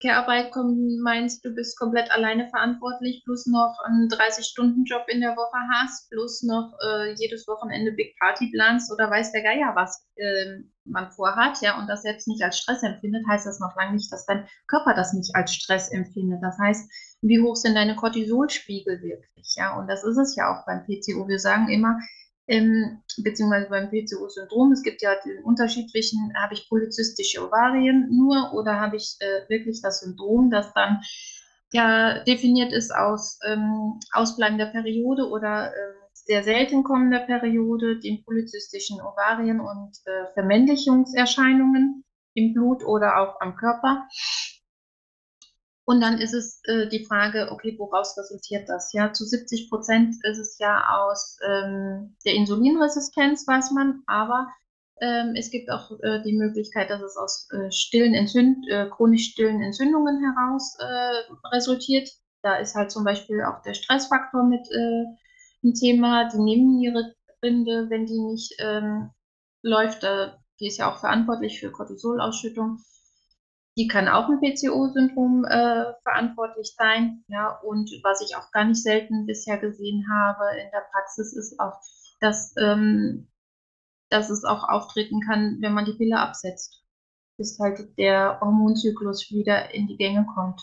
Care-Arbeit 0.00 0.54
meinst, 1.02 1.44
du 1.44 1.54
bist 1.54 1.76
komplett 1.76 2.10
alleine 2.12 2.48
verantwortlich, 2.50 3.22
plus 3.24 3.46
noch 3.46 3.76
einen 3.84 4.08
30-Stunden-Job 4.08 5.04
in 5.08 5.20
der 5.20 5.36
Woche 5.36 5.58
hast, 5.72 6.08
plus 6.10 6.42
noch 6.44 6.72
äh, 6.84 7.14
jedes 7.14 7.48
Wochenende 7.48 7.92
Big 7.92 8.16
Party 8.18 8.50
planst 8.52 8.92
oder 8.92 9.10
weiß 9.10 9.32
der 9.32 9.42
Geier, 9.42 9.72
was 9.74 10.06
äh, 10.14 10.60
man 10.84 11.10
vorhat, 11.10 11.60
ja, 11.62 11.78
und 11.78 11.88
das 11.88 12.02
selbst 12.02 12.28
nicht 12.28 12.42
als 12.42 12.58
Stress 12.58 12.82
empfindet, 12.82 13.24
heißt 13.28 13.46
das 13.46 13.58
noch 13.58 13.74
lange 13.76 13.94
nicht, 13.94 14.12
dass 14.12 14.24
dein 14.24 14.46
Körper 14.68 14.94
das 14.94 15.12
nicht 15.12 15.34
als 15.34 15.52
Stress 15.52 15.90
empfindet. 15.90 16.40
Das 16.42 16.56
heißt, 16.58 16.90
wie 17.22 17.40
hoch 17.40 17.56
sind 17.56 17.74
deine 17.74 17.96
Cortisolspiegel 17.96 19.02
wirklich, 19.02 19.54
ja, 19.56 19.76
und 19.76 19.88
das 19.88 20.04
ist 20.04 20.16
es 20.16 20.36
ja 20.36 20.52
auch 20.52 20.64
beim 20.64 20.84
PCO. 20.84 21.26
Wir 21.26 21.40
sagen 21.40 21.68
immer, 21.68 21.98
ähm, 22.48 23.02
beziehungsweise 23.18 23.68
beim 23.68 23.90
PCO-Syndrom. 23.90 24.72
Es 24.72 24.82
gibt 24.82 25.02
ja 25.02 25.14
den 25.24 25.44
unterschiedlichen, 25.44 26.32
habe 26.36 26.54
ich 26.54 26.68
polyzystische 26.68 27.46
Ovarien 27.46 28.08
nur 28.10 28.52
oder 28.54 28.80
habe 28.80 28.96
ich 28.96 29.16
äh, 29.20 29.48
wirklich 29.48 29.80
das 29.82 30.00
Syndrom, 30.00 30.50
das 30.50 30.72
dann 30.74 31.00
ja 31.72 32.24
definiert 32.24 32.72
ist 32.72 32.90
aus 32.94 33.38
ähm, 33.46 34.00
ausbleibender 34.12 34.66
Periode 34.66 35.28
oder 35.28 35.72
äh, 35.72 35.98
sehr 36.14 36.42
selten 36.42 36.84
kommender 36.84 37.20
Periode, 37.20 37.98
den 38.00 38.22
polyzystischen 38.24 39.00
Ovarien 39.00 39.60
und 39.60 39.96
äh, 40.06 40.32
Vermännlichungserscheinungen 40.34 42.04
im 42.34 42.54
Blut 42.54 42.84
oder 42.84 43.18
auch 43.18 43.40
am 43.40 43.56
Körper. 43.56 44.06
Und 45.88 46.02
dann 46.02 46.18
ist 46.18 46.34
es 46.34 46.60
äh, 46.64 46.86
die 46.86 47.06
Frage, 47.06 47.48
okay, 47.50 47.74
woraus 47.78 48.14
resultiert 48.18 48.68
das? 48.68 48.92
Ja, 48.92 49.14
zu 49.14 49.24
70 49.24 49.70
Prozent 49.70 50.16
ist 50.22 50.36
es 50.36 50.58
ja 50.58 50.84
aus 50.98 51.38
ähm, 51.42 52.14
der 52.26 52.34
Insulinresistenz, 52.34 53.48
weiß 53.48 53.70
man, 53.70 54.02
aber 54.06 54.48
ähm, 55.00 55.32
es 55.34 55.50
gibt 55.50 55.70
auch 55.70 55.90
äh, 56.02 56.22
die 56.24 56.36
Möglichkeit, 56.36 56.90
dass 56.90 57.00
es 57.00 57.16
aus 57.16 57.48
äh, 57.52 57.72
stillen 57.72 58.12
Entzünd 58.12 58.68
äh, 58.68 58.90
chronisch 58.90 59.30
stillen 59.30 59.62
Entzündungen 59.62 60.20
heraus 60.22 60.76
äh, 60.78 61.54
resultiert. 61.56 62.10
Da 62.42 62.56
ist 62.56 62.74
halt 62.74 62.90
zum 62.90 63.04
Beispiel 63.04 63.42
auch 63.42 63.62
der 63.62 63.72
Stressfaktor 63.72 64.42
mit 64.42 64.68
äh, 64.70 65.04
ein 65.64 65.72
Thema, 65.72 66.28
die 66.28 66.38
Nebennierenrinde, 66.38 67.88
wenn 67.88 68.04
die 68.04 68.20
nicht 68.20 68.54
ähm, 68.58 69.08
läuft, 69.62 70.02
die 70.60 70.66
ist 70.66 70.76
ja 70.76 70.92
auch 70.92 70.98
verantwortlich 70.98 71.58
für 71.58 71.72
Cortisolausschüttung 71.72 72.82
die 73.78 73.86
kann 73.86 74.08
auch 74.08 74.28
ein 74.28 74.40
PCO-Syndrom 74.40 75.44
äh, 75.44 75.92
verantwortlich 76.02 76.74
sein. 76.76 77.24
Ja, 77.28 77.60
und 77.60 77.88
was 78.02 78.20
ich 78.20 78.34
auch 78.34 78.50
gar 78.50 78.64
nicht 78.64 78.82
selten 78.82 79.24
bisher 79.24 79.56
gesehen 79.56 80.04
habe 80.12 80.44
in 80.60 80.68
der 80.72 80.84
Praxis, 80.90 81.32
ist 81.32 81.60
auch, 81.60 81.78
dass, 82.20 82.54
ähm, 82.58 83.28
dass 84.10 84.30
es 84.30 84.44
auch 84.44 84.68
auftreten 84.68 85.20
kann, 85.20 85.58
wenn 85.60 85.74
man 85.74 85.84
die 85.84 85.92
Pille 85.92 86.18
absetzt, 86.18 86.84
bis 87.38 87.56
halt 87.60 87.96
der 87.98 88.40
Hormonzyklus 88.40 89.30
wieder 89.30 89.72
in 89.72 89.86
die 89.86 89.96
Gänge 89.96 90.26
kommt. 90.34 90.60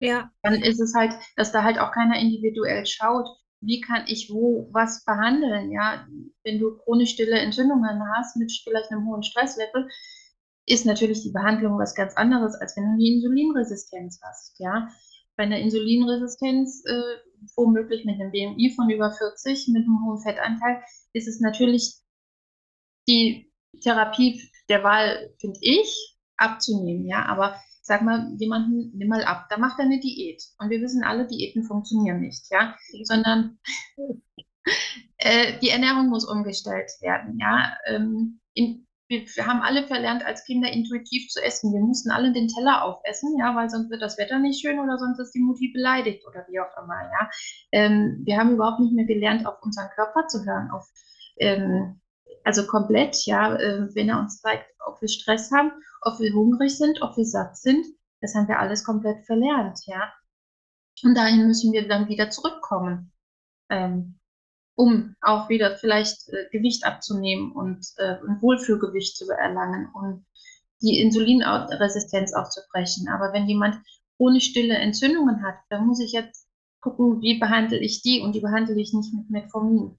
Ja. 0.00 0.30
Dann 0.42 0.54
ist 0.54 0.80
es 0.80 0.94
halt, 0.94 1.14
dass 1.36 1.52
da 1.52 1.64
halt 1.64 1.78
auch 1.78 1.92
keiner 1.92 2.18
individuell 2.18 2.86
schaut, 2.86 3.28
wie 3.60 3.82
kann 3.82 4.04
ich 4.06 4.30
wo 4.30 4.70
was 4.72 5.04
behandeln, 5.04 5.70
ja. 5.70 6.06
Wenn 6.44 6.58
du 6.58 6.78
chronisch 6.78 7.10
stille 7.10 7.38
Entzündungen 7.38 8.02
hast 8.16 8.36
mit 8.36 8.50
vielleicht 8.64 8.90
einem 8.90 9.06
hohen 9.06 9.22
Stresslevel, 9.22 9.88
ist 10.66 10.84
natürlich 10.84 11.22
die 11.22 11.32
Behandlung 11.32 11.78
was 11.78 11.94
ganz 11.94 12.14
anderes, 12.16 12.54
als 12.56 12.76
wenn 12.76 12.84
du 12.84 12.90
eine 12.90 13.06
Insulinresistenz 13.06 14.20
hast. 14.22 14.58
Ja? 14.58 14.88
Bei 15.36 15.44
einer 15.44 15.58
Insulinresistenz, 15.58 16.82
äh, 16.86 17.16
womöglich 17.56 18.04
mit 18.04 18.20
einem 18.20 18.32
BMI 18.32 18.72
von 18.74 18.90
über 18.90 19.12
40, 19.12 19.68
mit 19.68 19.84
einem 19.84 20.04
hohen 20.04 20.20
Fettanteil, 20.20 20.82
ist 21.12 21.28
es 21.28 21.40
natürlich 21.40 21.94
die 23.08 23.52
Therapie 23.80 24.42
der 24.68 24.82
Wahl, 24.82 25.34
finde 25.38 25.58
ich, 25.62 26.16
abzunehmen. 26.36 27.06
Ja? 27.06 27.26
Aber 27.26 27.56
sag 27.86 28.02
mal, 28.02 28.34
jemanden, 28.38 28.90
nimm 28.96 29.08
mal 29.08 29.24
ab, 29.24 29.46
da 29.48 29.58
macht 29.58 29.78
er 29.78 29.84
eine 29.84 30.00
Diät. 30.00 30.42
Und 30.58 30.70
wir 30.70 30.80
wissen 30.80 31.04
alle, 31.04 31.28
Diäten 31.28 31.62
funktionieren 31.62 32.20
nicht, 32.20 32.50
ja, 32.50 32.76
sondern 33.04 33.60
äh, 35.18 35.58
die 35.60 35.70
Ernährung 35.70 36.08
muss 36.08 36.28
umgestellt 36.28 36.90
werden, 37.00 37.38
ja. 37.38 37.76
Ähm, 37.86 38.40
in, 38.54 38.88
wir, 39.08 39.20
wir, 39.22 39.46
haben 39.46 39.60
alle 39.62 39.86
verlernt, 39.86 40.24
als 40.24 40.44
Kinder 40.44 40.70
intuitiv 40.70 41.28
zu 41.28 41.42
essen. 41.42 41.72
Wir 41.72 41.80
mussten 41.80 42.10
alle 42.10 42.32
den 42.32 42.48
Teller 42.48 42.84
aufessen, 42.84 43.36
ja, 43.38 43.54
weil 43.54 43.70
sonst 43.70 43.90
wird 43.90 44.02
das 44.02 44.18
Wetter 44.18 44.38
nicht 44.38 44.60
schön 44.60 44.80
oder 44.80 44.98
sonst 44.98 45.18
ist 45.18 45.32
die 45.32 45.42
Mutti 45.42 45.68
beleidigt 45.72 46.26
oder 46.26 46.44
wie 46.48 46.60
auch 46.60 46.82
immer, 46.82 47.02
ja. 47.02 47.30
Ähm, 47.72 48.22
wir 48.24 48.36
haben 48.36 48.52
überhaupt 48.52 48.80
nicht 48.80 48.94
mehr 48.94 49.04
gelernt, 49.04 49.46
auf 49.46 49.62
unseren 49.62 49.88
Körper 49.94 50.26
zu 50.26 50.44
hören, 50.44 50.70
auf, 50.70 50.88
ähm, 51.38 52.00
also 52.44 52.66
komplett, 52.66 53.24
ja, 53.26 53.54
äh, 53.54 53.94
wenn 53.94 54.08
er 54.08 54.18
uns 54.18 54.40
zeigt, 54.40 54.66
ob 54.84 55.00
wir 55.00 55.08
Stress 55.08 55.52
haben, 55.52 55.72
ob 56.02 56.18
wir 56.18 56.32
hungrig 56.32 56.76
sind, 56.76 57.02
ob 57.02 57.16
wir 57.16 57.24
satt 57.24 57.56
sind, 57.56 57.86
das 58.20 58.34
haben 58.34 58.48
wir 58.48 58.58
alles 58.58 58.84
komplett 58.84 59.24
verlernt, 59.24 59.80
ja. 59.86 60.12
Und 61.04 61.14
dahin 61.14 61.46
müssen 61.46 61.72
wir 61.72 61.86
dann 61.86 62.08
wieder 62.08 62.30
zurückkommen. 62.30 63.12
Ähm, 63.68 64.18
um 64.76 65.16
auch 65.22 65.48
wieder 65.48 65.76
vielleicht 65.76 66.28
äh, 66.28 66.48
Gewicht 66.52 66.84
abzunehmen 66.84 67.52
und 67.52 67.84
äh, 67.96 68.16
ein 68.28 68.40
Wohlfühlgewicht 68.40 69.16
zu 69.16 69.28
erlangen 69.30 69.88
und 69.94 70.24
die 70.82 71.00
Insulinresistenz 71.00 72.34
aufzubrechen. 72.34 73.08
Aber 73.08 73.32
wenn 73.32 73.48
jemand 73.48 73.76
ohne 74.18 74.40
stille 74.40 74.74
Entzündungen 74.74 75.42
hat, 75.42 75.56
dann 75.70 75.86
muss 75.86 76.00
ich 76.00 76.12
jetzt 76.12 76.46
gucken, 76.80 77.20
wie 77.22 77.38
behandle 77.38 77.78
ich 77.78 78.02
die 78.02 78.20
und 78.20 78.34
die 78.34 78.40
behandle 78.40 78.78
ich 78.78 78.92
nicht 78.92 79.12
mit 79.14 79.30
Metformin. 79.30 79.98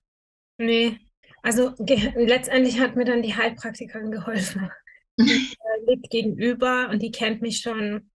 Nee, 0.60 1.00
also 1.42 1.74
letztendlich 1.80 2.80
hat 2.80 2.96
mir 2.96 3.06
dann 3.06 3.22
die 3.22 3.36
Heilpraktikerin 3.36 4.12
geholfen. 4.12 4.70
Die 5.20 5.24
äh, 5.24 5.86
liegt 5.88 6.12
gegenüber 6.12 6.90
und 6.92 7.02
die 7.02 7.10
kennt 7.10 7.42
mich 7.42 7.62
schon 7.62 8.12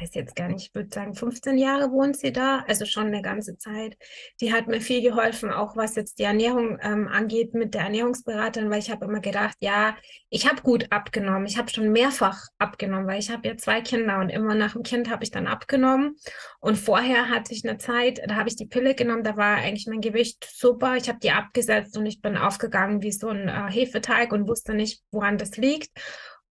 weiß 0.00 0.14
jetzt 0.14 0.36
gar 0.36 0.48
nicht, 0.48 0.68
ich 0.68 0.74
würde 0.74 0.90
sagen, 0.92 1.14
15 1.14 1.58
Jahre 1.58 1.90
wohnt 1.90 2.16
sie 2.16 2.32
da, 2.32 2.64
also 2.68 2.84
schon 2.84 3.06
eine 3.06 3.22
ganze 3.22 3.56
Zeit. 3.56 3.96
Die 4.40 4.52
hat 4.52 4.68
mir 4.68 4.80
viel 4.80 5.02
geholfen, 5.02 5.50
auch 5.50 5.76
was 5.76 5.96
jetzt 5.96 6.18
die 6.18 6.24
Ernährung 6.24 6.78
ähm, 6.82 7.08
angeht 7.08 7.54
mit 7.54 7.74
der 7.74 7.82
Ernährungsberaterin, 7.82 8.70
weil 8.70 8.80
ich 8.80 8.90
habe 8.90 9.04
immer 9.04 9.20
gedacht, 9.20 9.56
ja, 9.60 9.96
ich 10.30 10.48
habe 10.48 10.62
gut 10.62 10.86
abgenommen. 10.90 11.46
Ich 11.46 11.56
habe 11.56 11.70
schon 11.70 11.90
mehrfach 11.90 12.46
abgenommen, 12.58 13.06
weil 13.06 13.18
ich 13.18 13.30
habe 13.30 13.48
ja 13.48 13.56
zwei 13.56 13.80
Kinder 13.80 14.18
und 14.18 14.28
immer 14.28 14.54
nach 14.54 14.72
dem 14.72 14.82
Kind 14.82 15.10
habe 15.10 15.24
ich 15.24 15.30
dann 15.30 15.46
abgenommen. 15.46 16.16
Und 16.60 16.76
vorher 16.76 17.28
hatte 17.28 17.54
ich 17.54 17.66
eine 17.66 17.78
Zeit, 17.78 18.20
da 18.26 18.36
habe 18.36 18.48
ich 18.48 18.56
die 18.56 18.66
Pille 18.66 18.94
genommen, 18.94 19.24
da 19.24 19.36
war 19.36 19.56
eigentlich 19.56 19.86
mein 19.88 20.00
Gewicht 20.00 20.46
super. 20.52 20.96
Ich 20.96 21.08
habe 21.08 21.18
die 21.20 21.30
abgesetzt 21.30 21.96
und 21.96 22.06
ich 22.06 22.20
bin 22.20 22.36
aufgegangen 22.36 23.02
wie 23.02 23.12
so 23.12 23.28
ein 23.28 23.48
äh, 23.48 23.70
Hefeteig 23.70 24.32
und 24.32 24.48
wusste 24.48 24.74
nicht, 24.74 25.02
woran 25.10 25.38
das 25.38 25.56
liegt. 25.56 25.90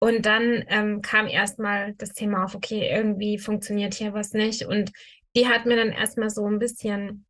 Und 0.04 0.26
dann 0.26 0.64
ähm, 0.68 1.02
kam 1.04 1.28
erstmal 1.28 1.94
das 1.94 2.14
Thema 2.14 2.44
auf, 2.44 2.56
okay, 2.56 2.90
irgendwie 2.92 3.38
funktioniert 3.38 3.94
hier 3.94 4.14
was 4.14 4.34
nicht. 4.34 4.66
Und 4.66 4.92
die 5.36 5.48
hat 5.48 5.68
mir 5.68 5.76
dann 5.76 5.92
erstmal 5.92 6.32
so 6.32 6.46
ein 6.48 6.58
bisschen 6.58 7.26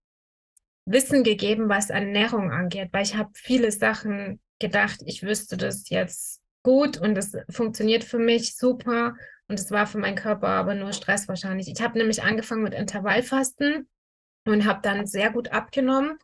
Wissen 0.85 1.23
gegeben, 1.23 1.67
was 1.67 1.89
Ernährung 1.89 2.49
angeht, 2.49 2.89
weil 2.93 3.03
ich 3.03 3.15
habe 3.15 3.29
viele 3.33 3.71
Sachen 3.71 4.39
gedacht, 4.59 5.01
ich 5.05 5.21
wüsste 5.21 5.57
das 5.57 5.89
jetzt 5.89 6.41
gut 6.63 6.97
und 6.97 7.17
es 7.17 7.35
funktioniert 7.49 8.05
für 8.05 8.19
mich 8.19 8.55
super 8.55 9.15
und 9.47 9.59
es 9.59 9.69
war 9.71 9.85
für 9.85 9.97
meinen 9.97 10.15
Körper 10.15 10.47
aber 10.47 10.73
nur 10.73 10.93
Stress 10.93 11.27
wahrscheinlich. 11.27 11.67
Ich 11.67 11.81
habe 11.81 11.97
nämlich 11.97 12.23
angefangen 12.23 12.63
mit 12.63 12.73
Intervallfasten 12.73 13.89
und 14.45 14.65
habe 14.65 14.79
dann 14.81 15.05
sehr 15.05 15.31
gut 15.31 15.49
abgenommen 15.51 16.17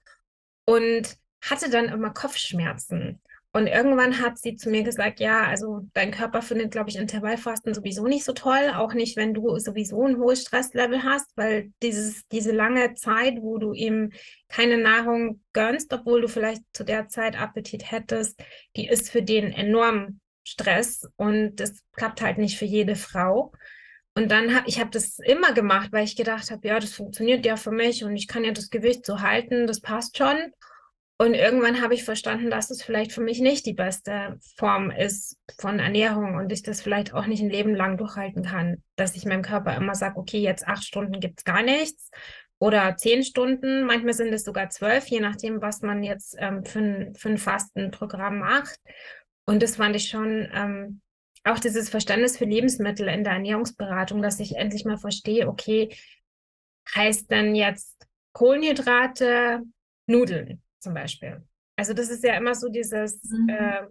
und 0.66 1.18
hatte 1.42 1.70
dann 1.70 1.90
immer 1.90 2.14
Kopfschmerzen. 2.14 3.22
Und 3.58 3.66
irgendwann 3.66 4.22
hat 4.22 4.38
sie 4.38 4.56
zu 4.56 4.70
mir 4.70 4.84
gesagt, 4.84 5.20
ja, 5.20 5.48
also 5.48 5.88
dein 5.94 6.12
Körper 6.12 6.44
findet, 6.44 6.70
glaube 6.70 6.92
ich, 6.92 6.96
Intervallfasten 6.96 7.74
sowieso 7.74 8.06
nicht 8.06 8.24
so 8.24 8.34
toll, 8.34 8.72
auch 8.76 8.94
nicht, 8.94 9.18
wenn 9.18 9.34
du 9.34 9.58
sowieso 9.58 10.06
ein 10.06 10.20
hohes 10.20 10.44
Stresslevel 10.44 11.02
hast, 11.02 11.36
weil 11.36 11.72
dieses, 11.82 12.28
diese 12.28 12.52
lange 12.52 12.94
Zeit, 12.94 13.42
wo 13.42 13.58
du 13.58 13.74
ihm 13.74 14.12
keine 14.48 14.78
Nahrung 14.78 15.42
gönnst, 15.54 15.92
obwohl 15.92 16.22
du 16.22 16.28
vielleicht 16.28 16.62
zu 16.72 16.84
der 16.84 17.08
Zeit 17.08 17.36
Appetit 17.36 17.92
hättest, 17.92 18.40
die 18.76 18.88
ist 18.88 19.10
für 19.10 19.24
den 19.24 19.52
enorm 19.52 20.20
Stress 20.44 21.10
und 21.16 21.56
das 21.56 21.84
klappt 21.94 22.22
halt 22.22 22.38
nicht 22.38 22.60
für 22.60 22.66
jede 22.66 22.96
Frau. 22.96 23.54
Und 24.14 24.30
dann 24.30 24.54
habe 24.54 24.70
ich 24.70 24.80
habe 24.80 24.92
das 24.92 25.18
immer 25.18 25.54
gemacht, 25.54 25.92
weil 25.92 26.04
ich 26.04 26.16
gedacht 26.16 26.52
habe, 26.52 26.68
ja, 26.68 26.80
das 26.80 26.94
funktioniert 26.94 27.44
ja 27.44 27.58
für 27.58 27.72
mich 27.72 28.04
und 28.04 28.16
ich 28.16 28.28
kann 28.28 28.44
ja 28.44 28.52
das 28.52 28.70
Gewicht 28.70 29.04
so 29.04 29.22
halten, 29.22 29.66
das 29.66 29.82
passt 29.82 30.16
schon. 30.16 30.38
Und 31.20 31.34
irgendwann 31.34 31.82
habe 31.82 31.96
ich 31.96 32.04
verstanden, 32.04 32.52
dass 32.52 32.70
es 32.70 32.84
vielleicht 32.84 33.12
für 33.12 33.22
mich 33.22 33.40
nicht 33.40 33.66
die 33.66 33.74
beste 33.74 34.38
Form 34.56 34.92
ist 34.92 35.38
von 35.58 35.80
Ernährung 35.80 36.36
und 36.36 36.52
ich 36.52 36.62
das 36.62 36.82
vielleicht 36.82 37.14
auch 37.14 37.26
nicht 37.26 37.42
ein 37.42 37.50
Leben 37.50 37.74
lang 37.74 37.98
durchhalten 37.98 38.44
kann. 38.44 38.84
Dass 38.96 39.16
ich 39.16 39.26
meinem 39.26 39.42
Körper 39.42 39.76
immer 39.76 39.96
sage, 39.96 40.18
okay, 40.18 40.40
jetzt 40.40 40.68
acht 40.68 40.84
Stunden 40.84 41.20
gibt 41.20 41.40
es 41.40 41.44
gar 41.44 41.64
nichts 41.64 42.12
oder 42.60 42.98
zehn 42.98 43.24
Stunden, 43.24 43.84
manchmal 43.84 44.14
sind 44.14 44.34
es 44.34 44.44
sogar 44.44 44.70
zwölf, 44.70 45.08
je 45.08 45.20
nachdem, 45.20 45.62
was 45.62 45.82
man 45.82 46.04
jetzt 46.04 46.36
ähm, 46.40 46.66
für, 46.66 46.80
ein, 46.80 47.16
für 47.16 47.30
ein 47.30 47.38
Fastenprogramm 47.38 48.40
macht. 48.40 48.80
Und 49.46 49.62
das 49.64 49.76
fand 49.76 49.96
ich 49.96 50.10
schon 50.10 50.48
ähm, 50.54 51.02
auch 51.44 51.60
dieses 51.60 51.90
Verständnis 51.90 52.38
für 52.38 52.46
Lebensmittel 52.46 53.08
in 53.08 53.24
der 53.24 53.34
Ernährungsberatung, 53.34 54.22
dass 54.22 54.40
ich 54.40 54.56
endlich 54.56 54.86
mal 54.86 54.98
verstehe, 54.98 55.48
okay, 55.48 55.96
heißt 56.96 57.30
denn 57.32 57.56
jetzt 57.56 57.96
Kohlenhydrate, 58.34 59.62
Nudeln? 60.08 60.62
Zum 60.88 60.94
Beispiel. 60.94 61.44
Also 61.76 61.94
das 61.94 62.10
ist 62.10 62.24
ja 62.24 62.36
immer 62.36 62.56
so 62.56 62.70
dieses, 62.70 63.22
mhm. 63.24 63.50
äh, 63.50 63.82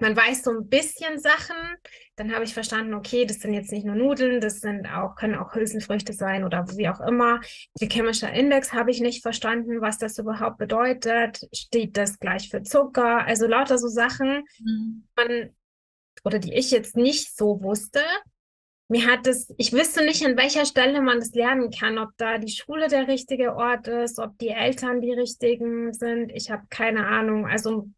man 0.00 0.16
weiß 0.16 0.42
so 0.42 0.50
ein 0.50 0.68
bisschen 0.68 1.20
Sachen, 1.20 1.56
dann 2.16 2.32
habe 2.32 2.44
ich 2.44 2.54
verstanden, 2.54 2.94
okay, 2.94 3.26
das 3.26 3.40
sind 3.40 3.52
jetzt 3.52 3.70
nicht 3.70 3.84
nur 3.84 3.94
Nudeln, 3.94 4.40
das 4.40 4.60
sind 4.60 4.86
auch, 4.86 5.14
können 5.14 5.36
auch 5.36 5.54
Hülsenfrüchte 5.54 6.14
sein 6.14 6.42
oder 6.42 6.66
wie 6.76 6.88
auch 6.88 7.00
immer. 7.00 7.40
Glykämischer 7.78 8.32
Index 8.32 8.72
habe 8.72 8.90
ich 8.90 9.00
nicht 9.00 9.22
verstanden, 9.22 9.80
was 9.80 9.98
das 9.98 10.18
überhaupt 10.18 10.58
bedeutet. 10.58 11.46
Steht 11.52 11.96
das 11.96 12.18
gleich 12.18 12.48
für 12.48 12.62
Zucker? 12.62 13.24
Also 13.26 13.46
lauter 13.46 13.78
so 13.78 13.88
Sachen, 13.88 14.44
mhm. 14.58 15.04
man, 15.14 15.50
oder 16.24 16.38
die 16.38 16.54
ich 16.54 16.70
jetzt 16.70 16.96
nicht 16.96 17.36
so 17.36 17.62
wusste, 17.62 18.00
mir 18.92 19.10
hat 19.10 19.26
es, 19.26 19.50
ich 19.56 19.72
wüsste 19.72 20.04
nicht, 20.04 20.22
an 20.22 20.36
welcher 20.36 20.66
Stelle 20.66 21.00
man 21.00 21.18
das 21.18 21.32
lernen 21.32 21.70
kann, 21.70 21.96
ob 21.96 22.10
da 22.18 22.36
die 22.36 22.52
Schule 22.52 22.88
der 22.88 23.08
richtige 23.08 23.56
Ort 23.56 23.88
ist, 23.88 24.18
ob 24.18 24.36
die 24.36 24.50
Eltern 24.50 25.00
die 25.00 25.14
richtigen 25.14 25.94
sind. 25.94 26.30
Ich 26.34 26.50
habe 26.50 26.64
keine 26.68 27.06
Ahnung. 27.06 27.46
Also 27.46 27.88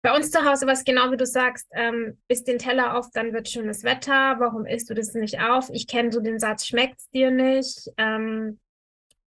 bei 0.00 0.14
uns 0.14 0.30
zu 0.30 0.44
Hause 0.44 0.66
war 0.66 0.74
es 0.74 0.84
genau 0.84 1.10
wie 1.10 1.16
du 1.16 1.26
sagst, 1.26 1.66
ähm, 1.72 2.18
isst 2.28 2.46
den 2.46 2.58
Teller 2.58 2.96
auf, 2.96 3.10
dann 3.12 3.32
wird 3.32 3.48
schönes 3.48 3.82
Wetter. 3.82 4.36
Warum 4.38 4.64
isst 4.64 4.88
du 4.88 4.94
das 4.94 5.12
nicht 5.14 5.40
auf? 5.40 5.70
Ich 5.72 5.88
kenne 5.88 6.12
so 6.12 6.20
den 6.20 6.38
Satz, 6.38 6.66
schmeckt's 6.66 7.10
dir 7.10 7.32
nicht? 7.32 7.90
Ähm, 7.96 8.60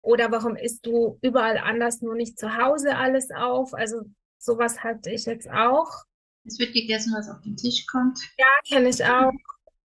oder 0.01 0.31
warum 0.31 0.55
isst 0.55 0.87
du 0.87 1.19
überall 1.21 1.59
anders, 1.59 2.01
nur 2.01 2.15
nicht 2.15 2.39
zu 2.39 2.57
Hause 2.57 2.97
alles 2.97 3.29
auf? 3.29 3.75
Also 3.75 4.01
sowas 4.39 4.83
hatte 4.83 5.11
ich 5.11 5.27
jetzt 5.27 5.51
auch. 5.51 6.03
Es 6.45 6.57
wird 6.57 6.73
gegessen, 6.73 7.13
was 7.15 7.29
auf 7.29 7.41
den 7.41 7.55
Tisch 7.57 7.85
kommt. 7.85 8.19
Ja, 8.39 8.47
kenne 8.67 8.89
ich 8.89 9.05
auch. 9.05 9.31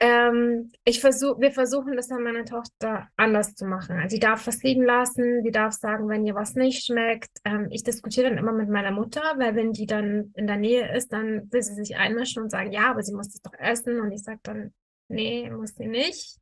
Ähm, 0.04 0.72
ich 0.84 1.00
versuch, 1.00 1.38
wir 1.38 1.52
versuchen 1.52 1.94
das 1.94 2.10
an 2.10 2.24
meiner 2.24 2.44
Tochter 2.44 3.08
anders 3.14 3.54
zu 3.54 3.64
machen. 3.64 4.00
Also 4.00 4.14
sie 4.14 4.18
darf 4.18 4.48
was 4.48 4.60
liegen 4.64 4.82
lassen, 4.82 5.44
sie 5.44 5.52
darf 5.52 5.74
sagen, 5.74 6.08
wenn 6.08 6.26
ihr 6.26 6.34
was 6.34 6.56
nicht 6.56 6.84
schmeckt. 6.84 7.30
Ähm, 7.44 7.68
ich 7.70 7.84
diskutiere 7.84 8.28
dann 8.28 8.36
immer 8.36 8.50
mit 8.50 8.68
meiner 8.68 8.90
Mutter, 8.90 9.22
weil 9.36 9.54
wenn 9.54 9.72
die 9.72 9.86
dann 9.86 10.32
in 10.34 10.48
der 10.48 10.56
Nähe 10.56 10.92
ist, 10.96 11.12
dann 11.12 11.52
will 11.52 11.62
sie 11.62 11.74
sich 11.74 11.96
einmischen 11.96 12.42
und 12.42 12.50
sagen, 12.50 12.72
ja, 12.72 12.90
aber 12.90 13.04
sie 13.04 13.14
muss 13.14 13.28
das 13.28 13.42
doch 13.42 13.56
essen. 13.56 14.00
Und 14.00 14.10
ich 14.10 14.24
sage 14.24 14.40
dann, 14.42 14.74
nee, 15.06 15.48
muss 15.50 15.76
sie 15.76 15.86
nicht. 15.86 16.36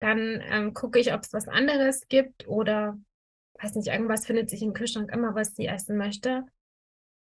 Dann 0.00 0.42
ähm, 0.50 0.74
gucke 0.74 0.98
ich, 0.98 1.14
ob 1.14 1.20
es 1.20 1.32
was 1.32 1.46
anderes 1.46 2.08
gibt 2.08 2.48
oder 2.48 2.98
weiß 3.62 3.76
nicht, 3.76 3.86
irgendwas 3.86 4.26
findet 4.26 4.50
sich 4.50 4.62
im 4.62 4.72
Kühlschrank 4.72 5.12
immer, 5.12 5.36
was 5.36 5.54
sie 5.54 5.66
essen 5.66 5.96
möchte 5.96 6.44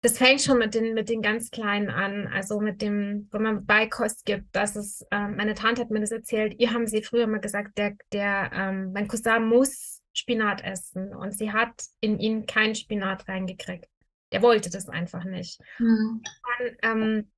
das 0.03 0.19
fängt 0.19 0.43
schon 0.43 0.59
mit 0.59 0.75
den, 0.75 0.95
mit 0.95 1.09
den 1.09 1.23
ganz 1.23 1.51
Kleinen 1.51 1.89
an. 1.89 2.27
Also 2.27 2.61
mit 2.61 2.83
dem, 2.83 3.29
wenn 3.31 3.43
man 3.43 3.65
Beikost 3.65 4.25
gibt, 4.25 4.55
das 4.55 4.75
ist, 4.75 5.07
ähm, 5.13 5.37
meine 5.37 5.55
Tante 5.55 5.81
hat 5.81 5.91
mir 5.91 6.01
das 6.01 6.11
erzählt, 6.11 6.59
ihr 6.59 6.73
haben 6.73 6.89
sie 6.89 7.03
früher 7.03 7.29
mal 7.29 7.41
gesagt, 7.41 7.79
der, 7.79 7.97
der, 8.13 8.51
ähm, 8.53 8.93
mein 8.93 9.07
Cousin 9.07 9.47
muss 9.47 10.03
Spinat 10.13 10.63
essen 10.63 11.15
und 11.15 11.33
sie 11.33 11.53
hat 11.53 11.85
in 12.01 12.19
ihn 12.19 12.47
keinen 12.47 12.75
Spinat 12.75 13.29
reingekriegt. 13.29 13.89
Der 14.33 14.43
wollte 14.43 14.71
das 14.71 14.89
einfach 14.89 15.25
nicht. 15.25 15.61
Mhm. 15.79 16.23
Dann 16.59 16.77
ähm, 16.83 17.31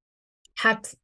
hat 0.59 0.97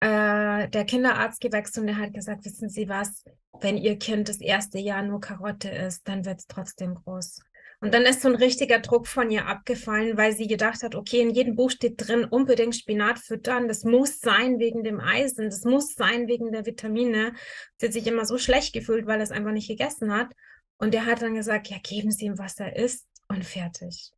äh, 0.00 0.68
der 0.68 0.84
Kinderarzt 0.84 1.40
gewechselt 1.40 1.78
und 1.78 1.86
der 1.86 1.98
hat 1.98 2.12
gesagt, 2.12 2.44
wissen 2.44 2.68
Sie 2.68 2.88
was, 2.88 3.24
wenn 3.60 3.76
Ihr 3.76 3.98
Kind 3.98 4.28
das 4.28 4.40
erste 4.40 4.78
Jahr 4.78 5.02
nur 5.02 5.20
Karotte 5.20 5.68
isst, 5.68 6.08
dann 6.08 6.24
wird 6.24 6.40
es 6.40 6.46
trotzdem 6.48 6.96
groß. 6.96 7.40
Und 7.84 7.92
dann 7.92 8.06
ist 8.06 8.22
so 8.22 8.28
ein 8.28 8.34
richtiger 8.34 8.78
Druck 8.78 9.06
von 9.06 9.30
ihr 9.30 9.46
abgefallen, 9.46 10.16
weil 10.16 10.34
sie 10.34 10.46
gedacht 10.46 10.82
hat, 10.82 10.94
okay, 10.94 11.20
in 11.20 11.34
jedem 11.34 11.54
Buch 11.54 11.70
steht 11.70 11.96
drin, 11.98 12.24
unbedingt 12.24 12.74
Spinat 12.74 13.18
füttern. 13.18 13.68
Das 13.68 13.84
muss 13.84 14.20
sein 14.20 14.58
wegen 14.58 14.84
dem 14.84 15.00
Eisen, 15.00 15.50
das 15.50 15.64
muss 15.64 15.94
sein 15.94 16.26
wegen 16.26 16.50
der 16.50 16.64
Vitamine. 16.64 17.34
Sie 17.76 17.84
hat 17.84 17.92
sich 17.92 18.06
immer 18.06 18.24
so 18.24 18.38
schlecht 18.38 18.72
gefühlt, 18.72 19.06
weil 19.06 19.18
er 19.18 19.24
es 19.24 19.32
einfach 19.32 19.52
nicht 19.52 19.68
gegessen 19.68 20.14
hat. 20.14 20.28
Und 20.78 20.94
der 20.94 21.04
hat 21.04 21.20
dann 21.20 21.34
gesagt, 21.34 21.68
ja, 21.68 21.76
geben 21.82 22.10
Sie 22.10 22.24
ihm, 22.24 22.38
was 22.38 22.58
er 22.58 22.74
isst 22.74 23.06
und 23.28 23.44
fertig. 23.44 24.12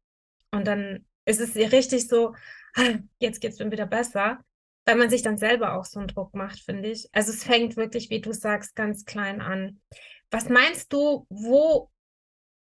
Und 0.52 0.68
dann 0.68 1.04
ist 1.24 1.40
es 1.40 1.56
ihr 1.56 1.72
richtig 1.72 2.06
so, 2.06 2.36
ah, 2.76 2.94
jetzt 3.18 3.40
geht 3.40 3.50
es 3.50 3.58
mir 3.58 3.72
wieder 3.72 3.86
besser, 3.86 4.38
weil 4.84 4.94
man 4.94 5.10
sich 5.10 5.22
dann 5.22 5.38
selber 5.38 5.74
auch 5.74 5.86
so 5.86 5.98
einen 5.98 6.06
Druck 6.06 6.36
macht, 6.36 6.60
finde 6.60 6.90
ich. 6.90 7.08
Also 7.10 7.32
es 7.32 7.42
fängt 7.42 7.76
wirklich, 7.76 8.10
wie 8.10 8.20
du 8.20 8.32
sagst, 8.32 8.76
ganz 8.76 9.04
klein 9.04 9.40
an. 9.40 9.80
Was 10.30 10.48
meinst 10.48 10.92
du, 10.92 11.26
wo 11.28 11.90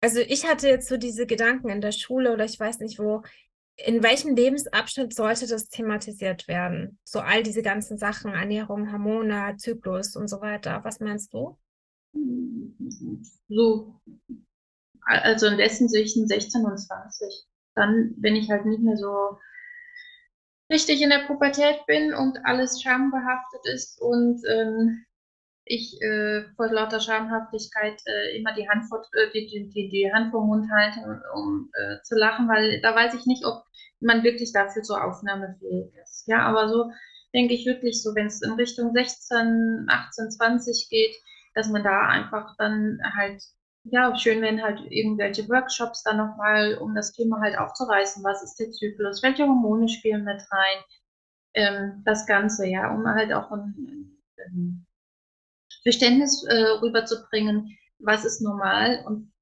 also 0.00 0.20
ich 0.20 0.46
hatte 0.46 0.68
jetzt 0.68 0.88
so 0.88 0.96
diese 0.96 1.26
Gedanken 1.26 1.68
in 1.68 1.80
der 1.80 1.92
Schule 1.92 2.32
oder 2.32 2.44
ich 2.44 2.58
weiß 2.58 2.78
nicht 2.80 2.98
wo, 2.98 3.22
in 3.76 4.02
welchem 4.02 4.34
Lebensabschnitt 4.34 5.14
sollte 5.14 5.46
das 5.46 5.68
thematisiert 5.68 6.48
werden? 6.48 6.98
So 7.04 7.20
all 7.20 7.42
diese 7.42 7.62
ganzen 7.62 7.96
Sachen, 7.96 8.32
Ernährung, 8.32 8.90
Hormone, 8.90 9.56
Zyklus 9.56 10.16
und 10.16 10.28
so 10.28 10.40
weiter. 10.40 10.80
Was 10.82 10.98
meinst 10.98 11.32
du? 11.32 11.56
So, 13.48 14.00
also 15.02 15.46
in 15.46 15.56
besten 15.56 15.88
Sichten 15.88 16.26
16 16.26 16.64
und 16.64 16.76
20. 16.76 17.46
Dann, 17.74 18.14
wenn 18.18 18.34
ich 18.34 18.50
halt 18.50 18.66
nicht 18.66 18.82
mehr 18.82 18.96
so 18.96 19.38
richtig 20.70 21.00
in 21.00 21.10
der 21.10 21.26
Pubertät 21.26 21.86
bin 21.86 22.12
und 22.12 22.38
alles 22.44 22.82
schambehaftet 22.82 23.60
ist 23.72 24.00
und 24.00 24.42
ähm, 24.48 25.04
ich 25.68 26.00
äh, 26.00 26.44
vor 26.56 26.68
lauter 26.68 27.00
Schamhaftigkeit 27.00 28.00
äh, 28.06 28.38
immer 28.38 28.54
die 28.54 28.68
Hand, 28.68 28.86
vor, 28.88 29.04
äh, 29.12 29.30
die, 29.32 29.68
die, 29.68 29.88
die, 29.88 30.12
Hand 30.12 30.30
vor 30.30 30.44
Mund 30.44 30.66
halte, 30.72 31.22
um 31.34 31.70
äh, 31.74 32.02
zu 32.02 32.16
lachen, 32.16 32.48
weil 32.48 32.80
da 32.80 32.94
weiß 32.94 33.14
ich 33.14 33.26
nicht, 33.26 33.44
ob 33.44 33.64
man 34.00 34.22
wirklich 34.22 34.52
dafür 34.52 34.82
so 34.82 34.94
aufnahmefähig 34.94 35.92
ist. 36.02 36.26
Ja, 36.26 36.40
aber 36.42 36.68
so 36.68 36.90
denke 37.34 37.54
ich 37.54 37.66
wirklich 37.66 38.02
so, 38.02 38.14
wenn 38.14 38.26
es 38.26 38.42
in 38.42 38.52
Richtung 38.52 38.92
16, 38.92 39.86
18, 39.88 40.30
20 40.30 40.88
geht, 40.88 41.14
dass 41.54 41.68
man 41.68 41.84
da 41.84 42.08
einfach 42.08 42.54
dann 42.56 43.00
halt, 43.16 43.42
ja, 43.84 44.16
schön, 44.16 44.40
wenn 44.40 44.62
halt 44.62 44.80
irgendwelche 44.90 45.48
Workshops 45.48 46.02
dann 46.02 46.16
nochmal, 46.16 46.78
um 46.78 46.94
das 46.94 47.12
Thema 47.12 47.40
halt 47.40 47.58
aufzureißen, 47.58 48.24
was 48.24 48.42
ist 48.42 48.58
der 48.58 48.70
Zyklus, 48.70 49.22
welche 49.22 49.46
Hormone 49.46 49.88
spielen 49.88 50.24
mit 50.24 50.40
rein, 50.50 50.82
ähm, 51.54 52.02
das 52.04 52.26
Ganze, 52.26 52.66
ja, 52.66 52.90
um 52.94 53.06
halt 53.06 53.32
auch 53.32 53.50
ein, 53.50 54.18
ein 54.38 54.87
Verständnis 55.82 56.44
äh, 56.44 56.64
rüberzubringen, 56.82 57.76
was 57.98 58.24
ist 58.24 58.40
normal 58.40 59.04
und 59.06 59.32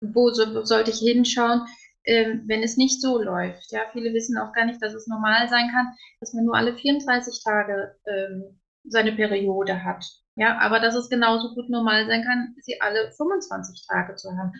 wo 0.00 0.30
so, 0.30 0.64
sollte 0.64 0.90
ich 0.90 0.98
hinschauen, 0.98 1.62
ähm, 2.04 2.42
wenn 2.46 2.62
es 2.62 2.76
nicht 2.76 3.00
so 3.00 3.22
läuft. 3.22 3.70
Ja, 3.70 3.82
viele 3.92 4.12
wissen 4.12 4.36
auch 4.38 4.52
gar 4.52 4.64
nicht, 4.64 4.82
dass 4.82 4.94
es 4.94 5.06
normal 5.06 5.48
sein 5.48 5.70
kann, 5.70 5.92
dass 6.20 6.32
man 6.32 6.44
nur 6.44 6.56
alle 6.56 6.76
34 6.76 7.42
Tage 7.44 7.94
ähm, 8.06 8.60
seine 8.84 9.12
Periode 9.12 9.84
hat. 9.84 10.04
Ja, 10.34 10.58
aber 10.58 10.80
dass 10.80 10.94
es 10.94 11.10
genauso 11.10 11.54
gut 11.54 11.68
normal 11.68 12.06
sein 12.06 12.24
kann, 12.24 12.56
sie 12.60 12.80
alle 12.80 13.12
25 13.12 13.86
Tage 13.86 14.16
zu 14.16 14.30
haben. 14.30 14.52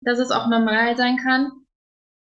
Dass 0.00 0.18
es 0.18 0.30
auch 0.30 0.48
normal 0.48 0.96
sein 0.96 1.18
kann, 1.18 1.52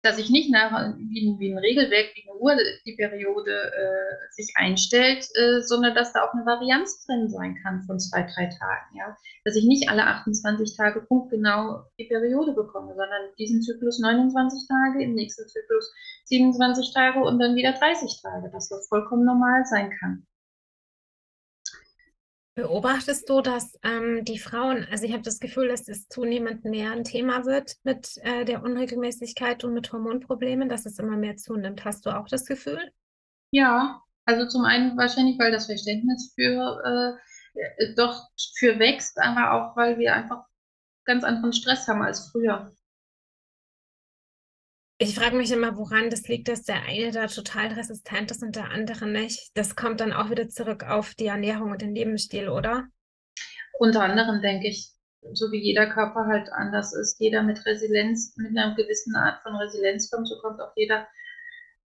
dass 0.05 0.17
sich 0.17 0.29
nicht 0.29 0.51
nach 0.51 0.93
wie, 0.97 1.35
wie 1.39 1.51
ein 1.51 1.57
Regelwerk, 1.57 2.13
wie 2.13 2.29
eine 2.29 2.39
Uhr 2.39 2.55
die 2.85 2.95
Periode 2.95 3.51
äh, 3.51 4.31
sich 4.31 4.53
einstellt, 4.55 5.27
äh, 5.33 5.61
sondern 5.61 5.95
dass 5.95 6.13
da 6.13 6.23
auch 6.23 6.33
eine 6.33 6.45
Varianz 6.45 7.03
drin 7.05 7.27
sein 7.27 7.57
kann 7.63 7.83
von 7.87 7.99
zwei, 7.99 8.21
drei 8.21 8.45
Tagen. 8.45 8.95
Ja? 8.95 9.17
Dass 9.45 9.55
ich 9.55 9.65
nicht 9.65 9.89
alle 9.89 10.05
28 10.05 10.77
Tage 10.77 11.01
punktgenau 11.01 11.85
die 11.97 12.05
Periode 12.05 12.53
bekomme, 12.53 12.89
sondern 12.89 13.33
diesen 13.39 13.63
Zyklus 13.63 13.99
29 13.99 14.67
Tage, 14.67 15.03
im 15.03 15.15
nächsten 15.15 15.47
Zyklus 15.47 15.91
27 16.25 16.93
Tage 16.93 17.19
und 17.19 17.39
dann 17.39 17.55
wieder 17.55 17.73
30 17.73 18.21
Tage, 18.21 18.51
dass 18.51 18.69
das 18.69 18.87
vollkommen 18.87 19.25
normal 19.25 19.65
sein 19.65 19.89
kann. 19.99 20.27
Beobachtest 22.55 23.29
du, 23.29 23.41
dass 23.41 23.77
ähm, 23.83 24.23
die 24.23 24.39
Frauen, 24.39 24.87
also 24.89 25.03
ich 25.03 25.11
habe 25.11 25.23
das 25.23 25.41
Gefühl, 25.41 25.67
dass 25.67 25.89
es 25.89 26.07
zunehmend 26.07 26.63
mehr 26.63 26.91
ein 26.91 27.03
Thema 27.03 27.45
wird 27.45 27.75
mit 27.83 28.17
äh, 28.21 28.45
der 28.45 28.63
Unregelmäßigkeit 28.63 29.65
und 29.65 29.73
mit 29.73 29.91
Hormonproblemen, 29.91 30.69
dass 30.69 30.85
es 30.85 30.97
immer 30.97 31.17
mehr 31.17 31.35
zunimmt. 31.35 31.83
Hast 31.83 32.05
du 32.05 32.11
auch 32.11 32.29
das 32.29 32.45
Gefühl? 32.45 32.79
Ja, 33.51 34.01
also 34.23 34.47
zum 34.47 34.63
einen 34.63 34.97
wahrscheinlich, 34.97 35.37
weil 35.37 35.51
das 35.51 35.65
Verständnis 35.65 36.31
für 36.33 37.19
äh, 37.55 37.59
äh 37.59 37.93
doch 37.95 38.29
für 38.57 38.79
wächst, 38.79 39.19
aber 39.19 39.51
auch, 39.51 39.75
weil 39.75 39.99
wir 39.99 40.15
einfach 40.15 40.45
ganz 41.03 41.25
anderen 41.25 41.51
Stress 41.51 41.85
haben 41.89 42.01
als 42.03 42.29
früher. 42.31 42.71
Ich 44.97 45.13
frage 45.15 45.35
mich 45.35 45.51
immer, 45.51 45.77
woran 45.77 46.09
das 46.09 46.27
liegt, 46.29 46.47
dass 46.47 46.63
der 46.63 46.83
eine 46.83 47.11
da 47.11 47.27
total 47.27 47.67
resistent 47.67 48.31
ist 48.31 48.41
und 48.41 48.55
der 48.55 48.71
andere 48.71 49.05
nicht. 49.05 49.51
Das 49.53 49.75
kommt 49.75 49.99
dann 49.99 50.13
auch 50.13 50.29
wieder 50.29 50.47
zurück 50.47 50.85
auf 50.85 51.13
die 51.15 51.27
Ernährung 51.27 51.71
und 51.71 51.81
den 51.81 51.93
Lebensstil, 51.93 52.47
oder? 52.47 52.85
Unter 53.77 54.03
anderem 54.03 54.41
denke 54.41 54.69
ich, 54.69 54.91
so 55.33 55.51
wie 55.51 55.61
jeder 55.61 55.87
Körper 55.87 56.27
halt 56.27 56.49
anders 56.53 56.93
ist, 56.93 57.19
jeder 57.19 57.43
mit 57.43 57.65
Resilienz, 57.65 58.35
mit 58.37 58.57
einer 58.57 58.73
gewissen 58.75 59.15
Art 59.15 59.41
von 59.43 59.55
Resilienz 59.55 60.09
kommt, 60.09 60.29
so 60.29 60.39
kommt 60.39 60.61
auch 60.61 60.71
jeder 60.77 61.07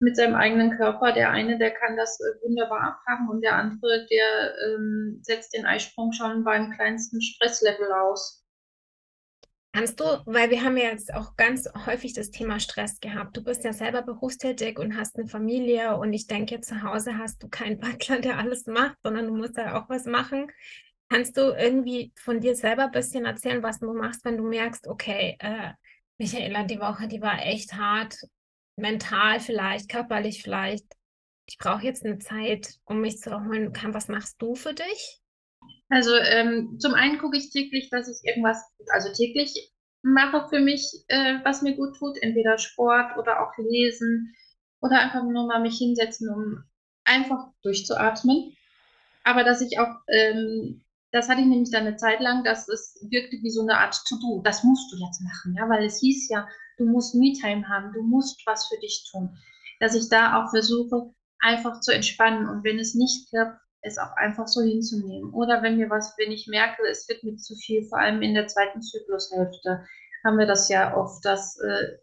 mit 0.00 0.16
seinem 0.16 0.34
eigenen 0.34 0.76
Körper. 0.76 1.12
Der 1.12 1.30
eine, 1.30 1.58
der 1.58 1.70
kann 1.70 1.96
das 1.96 2.18
äh, 2.20 2.42
wunderbar 2.42 2.80
abhaben 2.80 3.28
und 3.28 3.40
der 3.40 3.54
andere, 3.54 4.06
der 4.10 4.54
ähm, 4.66 5.20
setzt 5.22 5.54
den 5.54 5.66
Eisprung 5.66 6.12
schon 6.12 6.44
beim 6.44 6.72
kleinsten 6.72 7.22
Stresslevel 7.22 7.92
aus. 7.92 8.45
Kannst 9.76 10.00
du, 10.00 10.04
weil 10.24 10.48
wir 10.48 10.64
haben 10.64 10.78
ja 10.78 10.84
jetzt 10.84 11.12
auch 11.12 11.36
ganz 11.36 11.68
häufig 11.84 12.14
das 12.14 12.30
Thema 12.30 12.60
Stress 12.60 12.98
gehabt. 12.98 13.36
Du 13.36 13.44
bist 13.44 13.62
ja 13.62 13.74
selber 13.74 14.00
berufstätig 14.00 14.78
und 14.78 14.96
hast 14.96 15.18
eine 15.18 15.26
Familie 15.26 15.98
und 15.98 16.14
ich 16.14 16.26
denke, 16.26 16.62
zu 16.62 16.82
Hause 16.82 17.18
hast 17.18 17.42
du 17.42 17.50
keinen 17.50 17.78
Butler, 17.80 18.20
der 18.20 18.38
alles 18.38 18.64
macht, 18.64 18.96
sondern 19.02 19.26
du 19.26 19.36
musst 19.36 19.58
ja 19.58 19.78
auch 19.78 19.90
was 19.90 20.06
machen. 20.06 20.50
Kannst 21.10 21.36
du 21.36 21.54
irgendwie 21.54 22.10
von 22.16 22.40
dir 22.40 22.56
selber 22.56 22.84
ein 22.84 22.90
bisschen 22.90 23.26
erzählen, 23.26 23.62
was 23.62 23.80
du 23.80 23.92
machst, 23.92 24.24
wenn 24.24 24.38
du 24.38 24.44
merkst, 24.44 24.86
okay, 24.86 25.36
äh, 25.40 25.72
Michaela, 26.16 26.64
die 26.64 26.80
Woche, 26.80 27.06
die 27.06 27.20
war 27.20 27.44
echt 27.44 27.74
hart, 27.74 28.16
mental 28.76 29.40
vielleicht, 29.40 29.90
körperlich 29.90 30.42
vielleicht. 30.42 30.86
Ich 31.44 31.58
brauche 31.58 31.84
jetzt 31.84 32.02
eine 32.02 32.18
Zeit, 32.18 32.78
um 32.86 33.02
mich 33.02 33.18
zu 33.18 33.28
erholen. 33.28 33.74
Was 33.92 34.08
machst 34.08 34.40
du 34.40 34.54
für 34.54 34.72
dich? 34.72 35.20
Also 35.88 36.14
ähm, 36.16 36.78
zum 36.80 36.94
einen 36.94 37.18
gucke 37.18 37.36
ich 37.36 37.50
täglich, 37.50 37.90
dass 37.90 38.08
ich 38.08 38.26
irgendwas, 38.28 38.62
also 38.90 39.12
täglich 39.12 39.72
mache 40.02 40.48
für 40.48 40.60
mich, 40.60 41.04
äh, 41.08 41.38
was 41.44 41.62
mir 41.62 41.76
gut 41.76 41.96
tut, 41.96 42.16
entweder 42.22 42.58
Sport 42.58 43.16
oder 43.18 43.40
auch 43.42 43.56
Lesen 43.58 44.34
oder 44.80 45.00
einfach 45.00 45.22
nur 45.22 45.46
mal 45.46 45.60
mich 45.60 45.78
hinsetzen, 45.78 46.28
um 46.28 46.64
einfach 47.04 47.48
durchzuatmen. 47.62 48.56
Aber 49.24 49.44
dass 49.44 49.60
ich 49.60 49.78
auch, 49.78 49.94
ähm, 50.08 50.84
das 51.12 51.28
hatte 51.28 51.40
ich 51.40 51.46
nämlich 51.46 51.70
dann 51.70 51.86
eine 51.86 51.96
Zeit 51.96 52.20
lang, 52.20 52.44
dass 52.44 52.68
es 52.68 52.98
wirkte 53.08 53.36
wie 53.42 53.50
so 53.50 53.62
eine 53.62 53.78
Art 53.78 53.96
To-Do. 54.08 54.42
Das 54.44 54.64
musst 54.64 54.92
du 54.92 54.96
jetzt 54.96 55.20
machen, 55.22 55.54
ja, 55.56 55.68
weil 55.68 55.84
es 55.84 56.00
hieß 56.00 56.28
ja, 56.30 56.48
du 56.78 56.84
musst 56.86 57.14
Me-Time 57.14 57.68
haben, 57.68 57.92
du 57.92 58.02
musst 58.02 58.42
was 58.46 58.66
für 58.66 58.78
dich 58.80 59.08
tun. 59.10 59.36
Dass 59.80 59.94
ich 59.94 60.08
da 60.08 60.42
auch 60.42 60.50
versuche, 60.50 61.12
einfach 61.38 61.80
zu 61.80 61.92
entspannen 61.92 62.48
und 62.48 62.64
wenn 62.64 62.78
es 62.78 62.94
nicht 62.94 63.28
klappt, 63.30 63.60
es 63.86 63.98
auch 63.98 64.14
einfach 64.16 64.48
so 64.48 64.62
hinzunehmen. 64.62 65.32
Oder 65.32 65.62
wenn 65.62 65.76
mir 65.76 65.90
was, 65.90 66.14
wenn 66.18 66.32
ich 66.32 66.46
merke, 66.46 66.82
es 66.90 67.08
wird 67.08 67.22
mir 67.22 67.36
zu 67.36 67.54
viel, 67.54 67.84
vor 67.84 67.98
allem 67.98 68.22
in 68.22 68.34
der 68.34 68.46
zweiten 68.46 68.82
Zyklushälfte, 68.82 69.84
haben 70.24 70.38
wir 70.38 70.46
das 70.46 70.68
ja 70.68 70.96
oft, 70.96 71.24
dass 71.24 71.58
äh, 71.60 71.98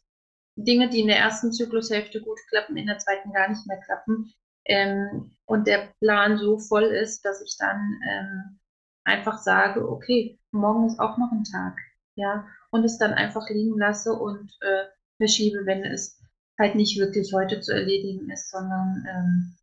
Dinge, 0.55 0.89
die 0.89 1.01
in 1.01 1.07
der 1.07 1.17
ersten 1.17 1.51
Zyklushälfte 1.51 2.21
gut 2.21 2.39
klappen, 2.49 2.77
in 2.77 2.87
der 2.87 2.99
zweiten 2.99 3.31
gar 3.31 3.49
nicht 3.49 3.65
mehr 3.67 3.79
klappen. 3.85 4.33
Ähm, 4.65 5.35
und 5.45 5.67
der 5.67 5.93
Plan 5.99 6.37
so 6.37 6.57
voll 6.57 6.83
ist, 6.83 7.25
dass 7.25 7.41
ich 7.41 7.57
dann 7.59 7.99
ähm, 8.09 8.59
einfach 9.03 9.39
sage, 9.39 9.89
okay, 9.89 10.39
morgen 10.51 10.87
ist 10.87 10.99
auch 10.99 11.17
noch 11.17 11.31
ein 11.31 11.43
Tag, 11.43 11.77
ja, 12.15 12.47
und 12.71 12.85
es 12.85 12.97
dann 12.97 13.13
einfach 13.13 13.49
liegen 13.49 13.77
lasse 13.77 14.13
und 14.13 14.51
äh, 14.61 14.85
verschiebe, 15.17 15.65
wenn 15.65 15.83
es 15.83 16.21
halt 16.57 16.75
nicht 16.75 16.97
wirklich 16.97 17.33
heute 17.33 17.59
zu 17.59 17.73
erledigen 17.73 18.29
ist, 18.29 18.51
sondern 18.51 19.05
ähm, 19.09 19.55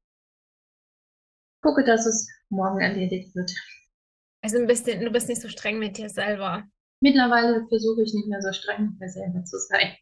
gucke, 1.62 1.84
dass 1.84 2.06
es 2.06 2.28
morgen 2.48 2.80
erledigt 2.80 3.34
wird. 3.34 3.52
Also 4.42 4.58
ein 4.58 4.66
bisschen, 4.66 5.00
du 5.00 5.10
bist 5.10 5.28
nicht 5.28 5.42
so 5.42 5.48
streng 5.48 5.78
mit 5.78 5.98
dir 5.98 6.08
selber. 6.08 6.64
Mittlerweile 7.00 7.66
versuche 7.68 8.02
ich 8.02 8.14
nicht 8.14 8.28
mehr 8.28 8.42
so 8.42 8.52
streng 8.52 8.86
mit 8.90 9.00
mir 9.00 9.08
selber 9.08 9.44
zu 9.44 9.58
sein. 9.58 9.94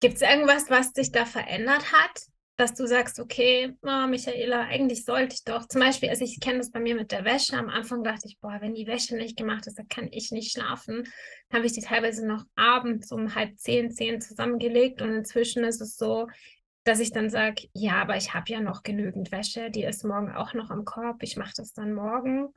Gibt 0.00 0.16
es 0.16 0.22
irgendwas, 0.22 0.70
was 0.70 0.92
sich 0.92 1.12
da 1.12 1.24
verändert 1.24 1.92
hat? 1.92 2.22
Dass 2.56 2.74
du 2.74 2.86
sagst, 2.86 3.18
okay, 3.18 3.74
oh, 3.82 4.06
Michaela, 4.06 4.66
eigentlich 4.66 5.04
sollte 5.06 5.34
ich 5.34 5.44
doch. 5.44 5.66
Zum 5.66 5.80
Beispiel, 5.80 6.10
also 6.10 6.24
ich 6.24 6.40
kenne 6.40 6.58
das 6.58 6.70
bei 6.70 6.80
mir 6.80 6.94
mit 6.94 7.10
der 7.10 7.24
Wäsche. 7.24 7.56
Am 7.56 7.70
Anfang 7.70 8.04
dachte 8.04 8.28
ich, 8.28 8.38
boah, 8.38 8.58
wenn 8.60 8.74
die 8.74 8.86
Wäsche 8.86 9.16
nicht 9.16 9.38
gemacht 9.38 9.66
ist, 9.66 9.78
dann 9.78 9.88
kann 9.88 10.08
ich 10.10 10.30
nicht 10.30 10.52
schlafen. 10.52 11.04
Dann 11.48 11.58
habe 11.58 11.66
ich 11.66 11.72
die 11.72 11.80
teilweise 11.80 12.26
noch 12.26 12.44
abends 12.56 13.12
um 13.12 13.34
halb 13.34 13.58
zehn, 13.58 13.90
zehn 13.90 14.20
zusammengelegt. 14.20 15.00
Und 15.00 15.14
inzwischen 15.14 15.64
ist 15.64 15.80
es 15.80 15.96
so, 15.96 16.26
dass 16.90 16.98
ich 16.98 17.12
dann 17.12 17.30
sage, 17.30 17.68
ja, 17.72 18.02
aber 18.02 18.16
ich 18.16 18.34
habe 18.34 18.50
ja 18.50 18.60
noch 18.60 18.82
genügend 18.82 19.30
Wäsche, 19.30 19.70
die 19.70 19.84
ist 19.84 20.04
morgen 20.04 20.32
auch 20.32 20.54
noch 20.54 20.70
am 20.70 20.84
Korb, 20.84 21.22
ich 21.22 21.36
mache 21.36 21.52
das 21.56 21.72
dann 21.72 21.94
morgen. 21.94 22.48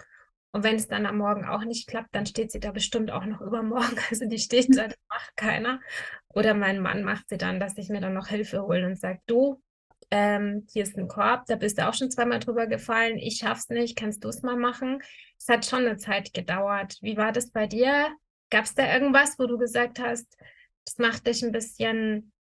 Und 0.51 0.63
wenn 0.63 0.75
es 0.75 0.87
dann 0.87 1.05
am 1.05 1.17
Morgen 1.17 1.45
auch 1.45 1.63
nicht 1.63 1.87
klappt, 1.87 2.15
dann 2.15 2.25
steht 2.25 2.51
sie 2.51 2.59
da 2.59 2.71
bestimmt 2.71 3.11
auch 3.11 3.25
noch 3.25 3.41
übermorgen. 3.41 3.99
Also 4.09 4.25
die 4.25 4.39
steht 4.39 4.75
da, 4.75 4.87
das 4.87 4.97
macht 5.07 5.37
keiner. 5.37 5.81
Oder 6.29 6.55
mein 6.55 6.79
Mann 6.79 7.03
macht 7.03 7.29
sie 7.29 7.37
dann, 7.37 7.59
dass 7.59 7.77
ich 7.77 7.89
mir 7.89 8.01
dann 8.01 8.15
noch 8.15 8.27
Hilfe 8.27 8.63
hole 8.63 8.87
und 8.87 8.99
sage, 8.99 9.19
du, 9.27 9.61
ähm, 10.09 10.65
hier 10.71 10.81
ist 10.81 10.97
ein 10.97 11.07
Korb, 11.07 11.45
da 11.45 11.55
bist 11.55 11.77
du 11.77 11.87
auch 11.87 11.93
schon 11.93 12.09
zweimal 12.09 12.39
drüber 12.39 12.65
gefallen, 12.65 13.19
ich 13.19 13.37
schaff's 13.37 13.69
nicht, 13.69 13.95
kannst 13.95 14.23
du 14.23 14.29
es 14.29 14.41
mal 14.41 14.57
machen? 14.57 14.99
Es 15.37 15.47
hat 15.47 15.63
schon 15.67 15.85
eine 15.85 15.97
Zeit 15.97 16.33
gedauert. 16.33 16.97
Wie 17.01 17.17
war 17.17 17.31
das 17.31 17.51
bei 17.51 17.67
dir? 17.67 18.09
Gab 18.49 18.65
es 18.65 18.73
da 18.73 18.91
irgendwas, 18.91 19.37
wo 19.37 19.45
du 19.45 19.59
gesagt 19.59 19.99
hast, 19.99 20.37
das 20.85 20.97
macht 20.97 21.27
dich 21.27 21.43
ein 21.43 21.51
bisschen 21.51 22.32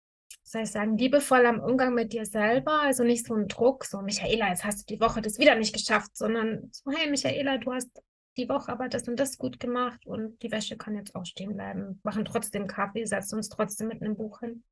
soll 0.52 0.62
ich 0.62 0.70
sagen, 0.70 0.98
liebevoll 0.98 1.46
am 1.46 1.60
Umgang 1.60 1.94
mit 1.94 2.12
dir 2.12 2.26
selber, 2.26 2.80
also 2.82 3.04
nicht 3.04 3.26
so 3.26 3.34
ein 3.34 3.48
Druck, 3.48 3.84
so 3.86 4.02
Michaela, 4.02 4.50
jetzt 4.50 4.64
hast 4.64 4.82
du 4.82 4.94
die 4.94 5.00
Woche 5.00 5.22
das 5.22 5.38
wieder 5.38 5.54
nicht 5.54 5.72
geschafft, 5.74 6.14
sondern 6.14 6.68
so, 6.72 6.90
hey 6.90 7.10
Michaela, 7.10 7.56
du 7.56 7.72
hast 7.72 8.02
die 8.36 8.48
Woche 8.48 8.70
aber 8.70 8.88
das 8.88 9.08
und 9.08 9.18
das 9.18 9.38
gut 9.38 9.60
gemacht 9.60 10.06
und 10.06 10.42
die 10.42 10.52
Wäsche 10.52 10.76
kann 10.76 10.94
jetzt 10.94 11.14
auch 11.14 11.24
stehen 11.24 11.54
bleiben. 11.54 12.00
Machen 12.02 12.24
trotzdem 12.24 12.66
Kaffee, 12.66 13.04
setzen 13.04 13.36
uns 13.36 13.48
trotzdem 13.48 13.88
mit 13.88 14.02
einem 14.02 14.16
Buch 14.16 14.40
hin. 14.40 14.62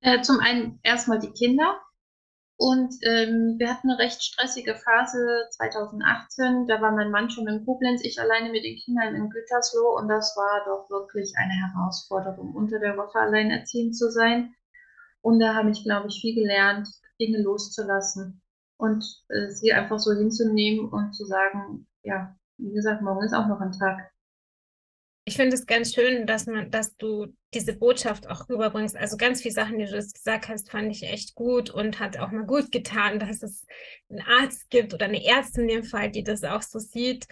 Äh, 0.00 0.22
zum 0.22 0.38
einen 0.40 0.78
erstmal 0.82 1.18
die 1.18 1.32
Kinder. 1.32 1.80
Und 2.56 2.94
ähm, 3.04 3.54
wir 3.58 3.70
hatten 3.70 3.90
eine 3.90 3.98
recht 3.98 4.22
stressige 4.22 4.74
Phase 4.74 5.46
2018. 5.52 6.66
Da 6.66 6.80
war 6.82 6.92
mein 6.92 7.10
Mann 7.10 7.30
schon 7.30 7.48
in 7.48 7.64
Koblenz, 7.64 8.04
ich 8.04 8.20
alleine 8.20 8.50
mit 8.50 8.64
den 8.64 8.76
Kindern 8.76 9.14
in 9.14 9.30
Gütersloh. 9.30 9.96
Und 9.96 10.08
das 10.08 10.36
war 10.36 10.64
doch 10.66 10.90
wirklich 10.90 11.32
eine 11.38 11.54
Herausforderung, 11.54 12.54
unter 12.54 12.78
der 12.78 12.96
Woche 12.98 13.18
alleinerziehend 13.18 13.96
zu 13.96 14.10
sein. 14.10 14.54
Und 15.22 15.40
da 15.40 15.54
habe 15.54 15.70
ich, 15.70 15.84
glaube 15.84 16.08
ich, 16.08 16.20
viel 16.20 16.34
gelernt, 16.34 16.88
Dinge 17.20 17.42
loszulassen 17.42 18.40
und 18.78 19.04
äh, 19.28 19.50
sie 19.50 19.72
einfach 19.72 19.98
so 19.98 20.12
hinzunehmen 20.12 20.88
und 20.88 21.12
zu 21.12 21.26
sagen, 21.26 21.86
ja, 22.02 22.34
wie 22.58 22.72
gesagt, 22.72 23.02
morgen 23.02 23.24
ist 23.24 23.34
auch 23.34 23.46
noch 23.46 23.60
ein 23.60 23.72
Tag. 23.72 24.10
Ich 25.26 25.36
finde 25.36 25.54
es 25.54 25.66
ganz 25.66 25.94
schön, 25.94 26.26
dass 26.26 26.46
man, 26.46 26.70
dass 26.70 26.96
du 26.96 27.26
diese 27.54 27.74
Botschaft 27.74 28.28
auch 28.28 28.48
rüberbringst. 28.48 28.96
Also 28.96 29.16
ganz 29.16 29.42
viele 29.42 29.54
Sachen, 29.54 29.78
die 29.78 29.84
du 29.84 29.92
gesagt 29.92 30.48
hast, 30.48 30.70
fand 30.70 30.90
ich 30.90 31.04
echt 31.04 31.34
gut 31.34 31.70
und 31.70 32.00
hat 32.00 32.18
auch 32.18 32.30
mal 32.30 32.46
gut 32.46 32.72
getan, 32.72 33.18
dass 33.18 33.42
es 33.42 33.66
einen 34.08 34.22
Arzt 34.22 34.70
gibt 34.70 34.94
oder 34.94 35.04
eine 35.04 35.24
Ärztin 35.24 35.68
in 35.68 35.68
dem 35.68 35.84
Fall, 35.84 36.10
die 36.10 36.24
das 36.24 36.42
auch 36.42 36.62
so 36.62 36.78
sieht, 36.78 37.28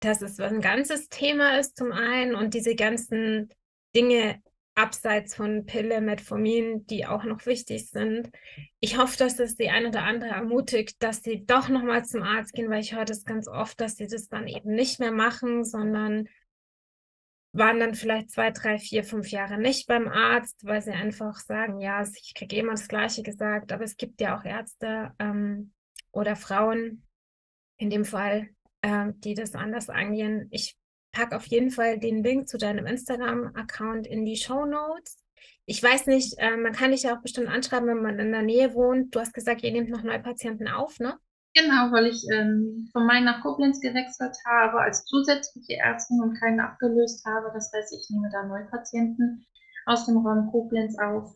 dass 0.00 0.20
es 0.20 0.38
ein 0.40 0.60
ganzes 0.60 1.08
Thema 1.08 1.58
ist 1.58 1.76
zum 1.76 1.92
einen 1.92 2.34
und 2.34 2.54
diese 2.54 2.74
ganzen 2.74 3.50
Dinge 3.94 4.42
abseits 4.78 5.34
von 5.34 5.66
Pille, 5.66 6.00
Metformin, 6.00 6.86
die 6.86 7.04
auch 7.04 7.24
noch 7.24 7.44
wichtig 7.46 7.90
sind. 7.90 8.30
Ich 8.78 8.96
hoffe, 8.96 9.18
dass 9.18 9.36
das 9.36 9.56
die 9.56 9.70
eine 9.70 9.88
oder 9.88 10.04
andere 10.04 10.30
ermutigt, 10.30 11.02
dass 11.02 11.22
sie 11.22 11.44
doch 11.44 11.68
nochmal 11.68 12.04
zum 12.04 12.22
Arzt 12.22 12.52
gehen, 12.52 12.70
weil 12.70 12.80
ich 12.80 12.94
höre 12.94 13.04
das 13.04 13.24
ganz 13.24 13.48
oft, 13.48 13.80
dass 13.80 13.96
sie 13.96 14.06
das 14.06 14.28
dann 14.28 14.46
eben 14.46 14.72
nicht 14.72 15.00
mehr 15.00 15.10
machen, 15.10 15.64
sondern 15.64 16.28
waren 17.52 17.80
dann 17.80 17.94
vielleicht 17.94 18.30
zwei, 18.30 18.52
drei, 18.52 18.78
vier, 18.78 19.02
fünf 19.02 19.30
Jahre 19.30 19.58
nicht 19.58 19.88
beim 19.88 20.06
Arzt, 20.06 20.64
weil 20.64 20.80
sie 20.80 20.92
einfach 20.92 21.40
sagen, 21.40 21.80
ja, 21.80 22.02
ich 22.02 22.34
kriege 22.34 22.56
immer 22.56 22.72
das 22.72 22.88
Gleiche 22.88 23.22
gesagt, 23.22 23.72
aber 23.72 23.82
es 23.82 23.96
gibt 23.96 24.20
ja 24.20 24.38
auch 24.38 24.44
Ärzte 24.44 25.12
ähm, 25.18 25.72
oder 26.12 26.36
Frauen 26.36 27.04
in 27.78 27.90
dem 27.90 28.04
Fall, 28.04 28.48
äh, 28.82 29.12
die 29.16 29.34
das 29.34 29.54
anders 29.54 29.88
angehen. 29.90 30.46
Ich 30.50 30.77
packe 31.18 31.36
auf 31.36 31.46
jeden 31.46 31.70
Fall 31.70 31.98
den 31.98 32.22
Link 32.22 32.48
zu 32.48 32.58
deinem 32.58 32.86
Instagram-Account 32.86 34.06
in 34.06 34.24
die 34.24 34.36
Show 34.36 34.64
Notes. 34.64 35.18
Ich 35.66 35.82
weiß 35.82 36.06
nicht, 36.06 36.38
äh, 36.38 36.56
man 36.56 36.72
kann 36.72 36.92
dich 36.92 37.02
ja 37.02 37.16
auch 37.16 37.22
bestimmt 37.22 37.48
anschreiben, 37.48 37.88
wenn 37.88 38.02
man 38.02 38.18
in 38.18 38.30
der 38.30 38.42
Nähe 38.42 38.72
wohnt. 38.74 39.14
Du 39.14 39.20
hast 39.20 39.34
gesagt, 39.34 39.62
ihr 39.62 39.72
nehmt 39.72 39.90
noch 39.90 40.02
Neupatienten 40.02 40.68
auf, 40.68 40.98
ne? 41.00 41.18
Genau, 41.54 41.90
weil 41.92 42.06
ich 42.06 42.24
ähm, 42.32 42.88
von 42.92 43.04
Main 43.04 43.24
nach 43.24 43.42
Koblenz 43.42 43.80
gewechselt 43.80 44.36
habe 44.46 44.80
als 44.80 45.04
zusätzliche 45.06 45.74
Ärztin 45.78 46.20
und 46.20 46.38
keinen 46.38 46.60
abgelöst 46.60 47.24
habe. 47.26 47.50
Das 47.52 47.72
heißt, 47.74 47.92
ich 47.92 48.08
nehme 48.10 48.30
da 48.30 48.46
Neupatienten 48.46 49.44
aus 49.86 50.06
dem 50.06 50.18
Raum 50.18 50.50
Koblenz 50.52 50.96
auf. 50.98 51.34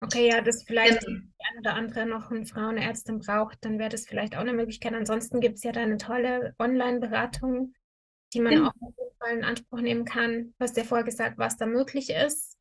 Okay, 0.00 0.30
ja, 0.30 0.40
das 0.40 0.64
vielleicht 0.64 1.06
genau. 1.06 1.20
die 1.20 1.32
eine 1.48 1.60
oder 1.60 1.74
andere 1.74 2.06
noch 2.06 2.30
eine 2.32 2.44
Frauenärztin 2.44 3.20
braucht, 3.20 3.64
dann 3.64 3.78
wäre 3.78 3.90
das 3.90 4.06
vielleicht 4.06 4.36
auch 4.36 4.40
eine 4.40 4.52
Möglichkeit. 4.52 4.94
Ansonsten 4.94 5.40
gibt 5.40 5.58
es 5.58 5.62
ja 5.62 5.70
da 5.70 5.80
eine 5.80 5.98
tolle 5.98 6.56
Online-Beratung, 6.58 7.72
die 8.32 8.40
man 8.40 8.54
genau. 8.54 8.68
auch 8.68 9.28
in 9.30 9.44
Anspruch 9.44 9.80
nehmen 9.80 10.04
kann. 10.04 10.54
Du 10.58 10.64
hast 10.64 10.76
ja 10.76 10.84
vorher 10.84 11.04
gesagt, 11.04 11.38
was 11.38 11.56
da 11.56 11.66
möglich 11.66 12.10
ist. 12.10 12.56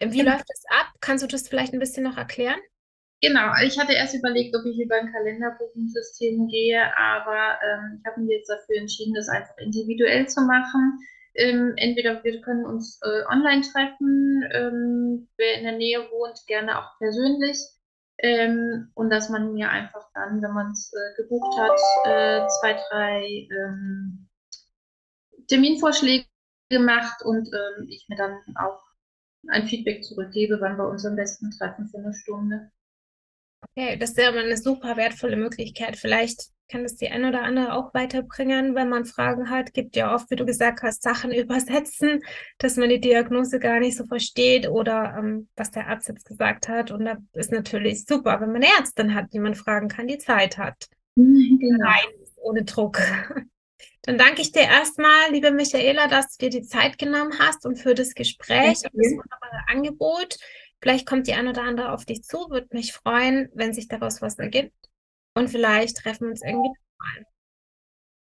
Wie 0.00 0.18
genau. 0.18 0.32
läuft 0.32 0.48
das 0.48 0.64
ab? 0.68 0.92
Kannst 1.00 1.24
du 1.24 1.28
das 1.28 1.48
vielleicht 1.48 1.72
ein 1.72 1.78
bisschen 1.78 2.04
noch 2.04 2.16
erklären? 2.16 2.58
Genau, 3.22 3.52
ich 3.64 3.78
hatte 3.78 3.94
erst 3.94 4.14
überlegt, 4.14 4.54
ob 4.54 4.66
ich 4.66 4.78
über 4.78 4.96
ein 4.96 5.10
Kalenderbuchungssystem 5.10 6.48
gehe, 6.48 6.82
aber 6.98 7.58
ähm, 7.64 7.98
ich 7.98 8.06
habe 8.06 8.20
mich 8.20 8.30
jetzt 8.30 8.48
dafür 8.48 8.76
entschieden, 8.76 9.14
das 9.14 9.28
einfach 9.28 9.56
individuell 9.56 10.28
zu 10.28 10.42
machen. 10.42 10.98
Ähm, 11.34 11.72
entweder 11.76 12.22
wir 12.24 12.40
können 12.42 12.66
uns 12.66 13.00
äh, 13.02 13.24
online 13.32 13.62
treffen, 13.62 14.44
ähm, 14.52 15.28
wer 15.38 15.58
in 15.58 15.64
der 15.64 15.76
Nähe 15.76 16.00
wohnt, 16.10 16.38
gerne 16.46 16.78
auch 16.78 16.98
persönlich. 16.98 17.58
Ähm, 18.18 18.90
und 18.94 19.10
dass 19.10 19.28
man 19.28 19.52
mir 19.52 19.70
einfach 19.70 20.08
dann, 20.14 20.42
wenn 20.42 20.52
man 20.52 20.70
es 20.72 20.92
äh, 20.92 21.22
gebucht 21.22 21.58
hat, 21.58 21.78
äh, 22.04 22.46
zwei, 22.60 22.80
drei 22.88 23.48
ähm, 23.50 24.25
Terminvorschläge 25.48 26.26
macht 26.80 27.22
und 27.22 27.48
ähm, 27.48 27.88
ich 27.88 28.06
mir 28.08 28.16
dann 28.16 28.38
auch 28.56 28.80
ein 29.48 29.66
Feedback 29.66 30.04
zurückgebe, 30.04 30.60
wann 30.60 30.76
wir 30.76 30.88
uns 30.88 31.04
am 31.04 31.16
besten 31.16 31.50
treffen 31.50 31.88
für 31.88 31.98
eine 31.98 32.14
Stunde. 32.14 32.70
Okay, 33.70 33.96
das 33.96 34.10
ist 34.10 34.18
ja 34.18 34.30
eine 34.30 34.56
super 34.56 34.96
wertvolle 34.96 35.36
Möglichkeit. 35.36 35.96
Vielleicht 35.96 36.50
kann 36.68 36.82
das 36.82 36.96
die 36.96 37.08
ein 37.08 37.24
oder 37.24 37.42
andere 37.42 37.74
auch 37.74 37.94
weiterbringen, 37.94 38.74
wenn 38.74 38.88
man 38.88 39.04
Fragen 39.04 39.50
hat. 39.50 39.72
Gibt 39.72 39.96
ja 39.96 40.14
oft, 40.14 40.30
wie 40.30 40.36
du 40.36 40.44
gesagt 40.44 40.82
hast, 40.82 41.02
Sachen 41.02 41.30
übersetzen, 41.32 42.22
dass 42.58 42.76
man 42.76 42.88
die 42.88 43.00
Diagnose 43.00 43.58
gar 43.58 43.80
nicht 43.80 43.96
so 43.96 44.04
versteht 44.04 44.68
oder 44.68 45.16
ähm, 45.18 45.48
was 45.56 45.70
der 45.70 45.88
Arzt 45.88 46.08
jetzt 46.08 46.26
gesagt 46.26 46.68
hat. 46.68 46.90
Und 46.90 47.04
das 47.04 47.18
ist 47.34 47.52
natürlich 47.52 48.04
super, 48.04 48.40
wenn 48.40 48.52
man 48.52 48.62
eine 48.62 48.72
Ärztin 48.78 49.14
hat, 49.14 49.32
die 49.32 49.38
man 49.38 49.54
fragen 49.54 49.88
kann, 49.88 50.08
die 50.08 50.18
Zeit 50.18 50.58
hat. 50.58 50.88
Genau. 51.16 51.86
Rein, 51.86 52.04
ohne 52.36 52.64
Druck. 52.64 52.98
Dann 54.02 54.18
danke 54.18 54.42
ich 54.42 54.52
dir 54.52 54.62
erstmal, 54.62 55.30
liebe 55.30 55.50
Michaela, 55.50 56.06
dass 56.06 56.36
du 56.36 56.46
dir 56.48 56.60
die 56.60 56.66
Zeit 56.66 56.98
genommen 56.98 57.38
hast 57.38 57.66
und 57.66 57.76
für 57.76 57.94
das 57.94 58.14
Gespräch 58.14 58.78
und 58.84 58.94
das 58.94 59.12
wunderbare 59.12 59.64
Angebot. 59.68 60.36
Vielleicht 60.80 61.06
kommt 61.06 61.26
die 61.26 61.34
ein 61.34 61.48
oder 61.48 61.62
andere 61.62 61.92
auf 61.92 62.04
dich 62.04 62.22
zu, 62.22 62.50
würde 62.50 62.68
mich 62.72 62.92
freuen, 62.92 63.50
wenn 63.54 63.72
sich 63.72 63.88
daraus 63.88 64.22
was 64.22 64.38
ergibt. 64.38 64.74
Und 65.34 65.48
vielleicht 65.50 65.96
treffen 65.96 66.24
wir 66.24 66.30
uns 66.30 66.42
irgendwie 66.42 66.70
mal. 66.98 67.26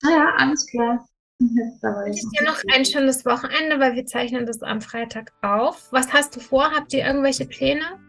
Ah 0.03 0.09
ja, 0.09 0.35
alles 0.37 0.65
klar. 0.67 1.07
Ich 1.41 2.23
wünsche 2.23 2.29
dir 2.39 2.45
noch 2.45 2.61
ein 2.73 2.85
schönes 2.85 3.25
Wochenende, 3.25 3.77
weil 3.79 3.95
wir 3.95 4.05
zeichnen 4.05 4.45
das 4.45 4.63
am 4.63 4.79
Freitag 4.79 5.33
auf. 5.41 5.91
Was 5.91 6.13
hast 6.13 6.33
du 6.35 6.39
vor? 6.39 6.71
Habt 6.71 6.93
ihr 6.93 7.05
irgendwelche 7.05 7.45
Pläne? 7.45 7.99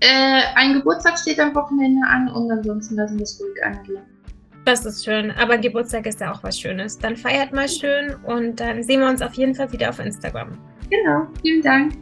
Äh, 0.00 0.42
ein 0.56 0.74
Geburtstag 0.74 1.18
steht 1.18 1.40
am 1.40 1.54
Wochenende 1.54 2.06
an 2.06 2.28
und 2.28 2.50
ansonsten 2.50 2.96
lassen 2.96 3.16
wir 3.16 3.22
es 3.22 3.40
ruhig 3.40 3.64
angehen. 3.64 4.02
Das 4.64 4.86
ist 4.86 5.04
schön, 5.04 5.32
aber 5.32 5.58
Geburtstag 5.58 6.06
ist 6.06 6.20
ja 6.20 6.32
auch 6.32 6.42
was 6.44 6.58
Schönes. 6.58 6.96
Dann 6.96 7.16
feiert 7.16 7.52
mal 7.52 7.68
schön 7.68 8.14
und 8.24 8.60
dann 8.60 8.82
sehen 8.84 9.00
wir 9.00 9.08
uns 9.08 9.20
auf 9.20 9.34
jeden 9.34 9.54
Fall 9.54 9.70
wieder 9.72 9.88
auf 9.88 9.98
Instagram. 9.98 10.56
Genau, 10.88 11.26
vielen 11.42 11.62
Dank. 11.62 11.94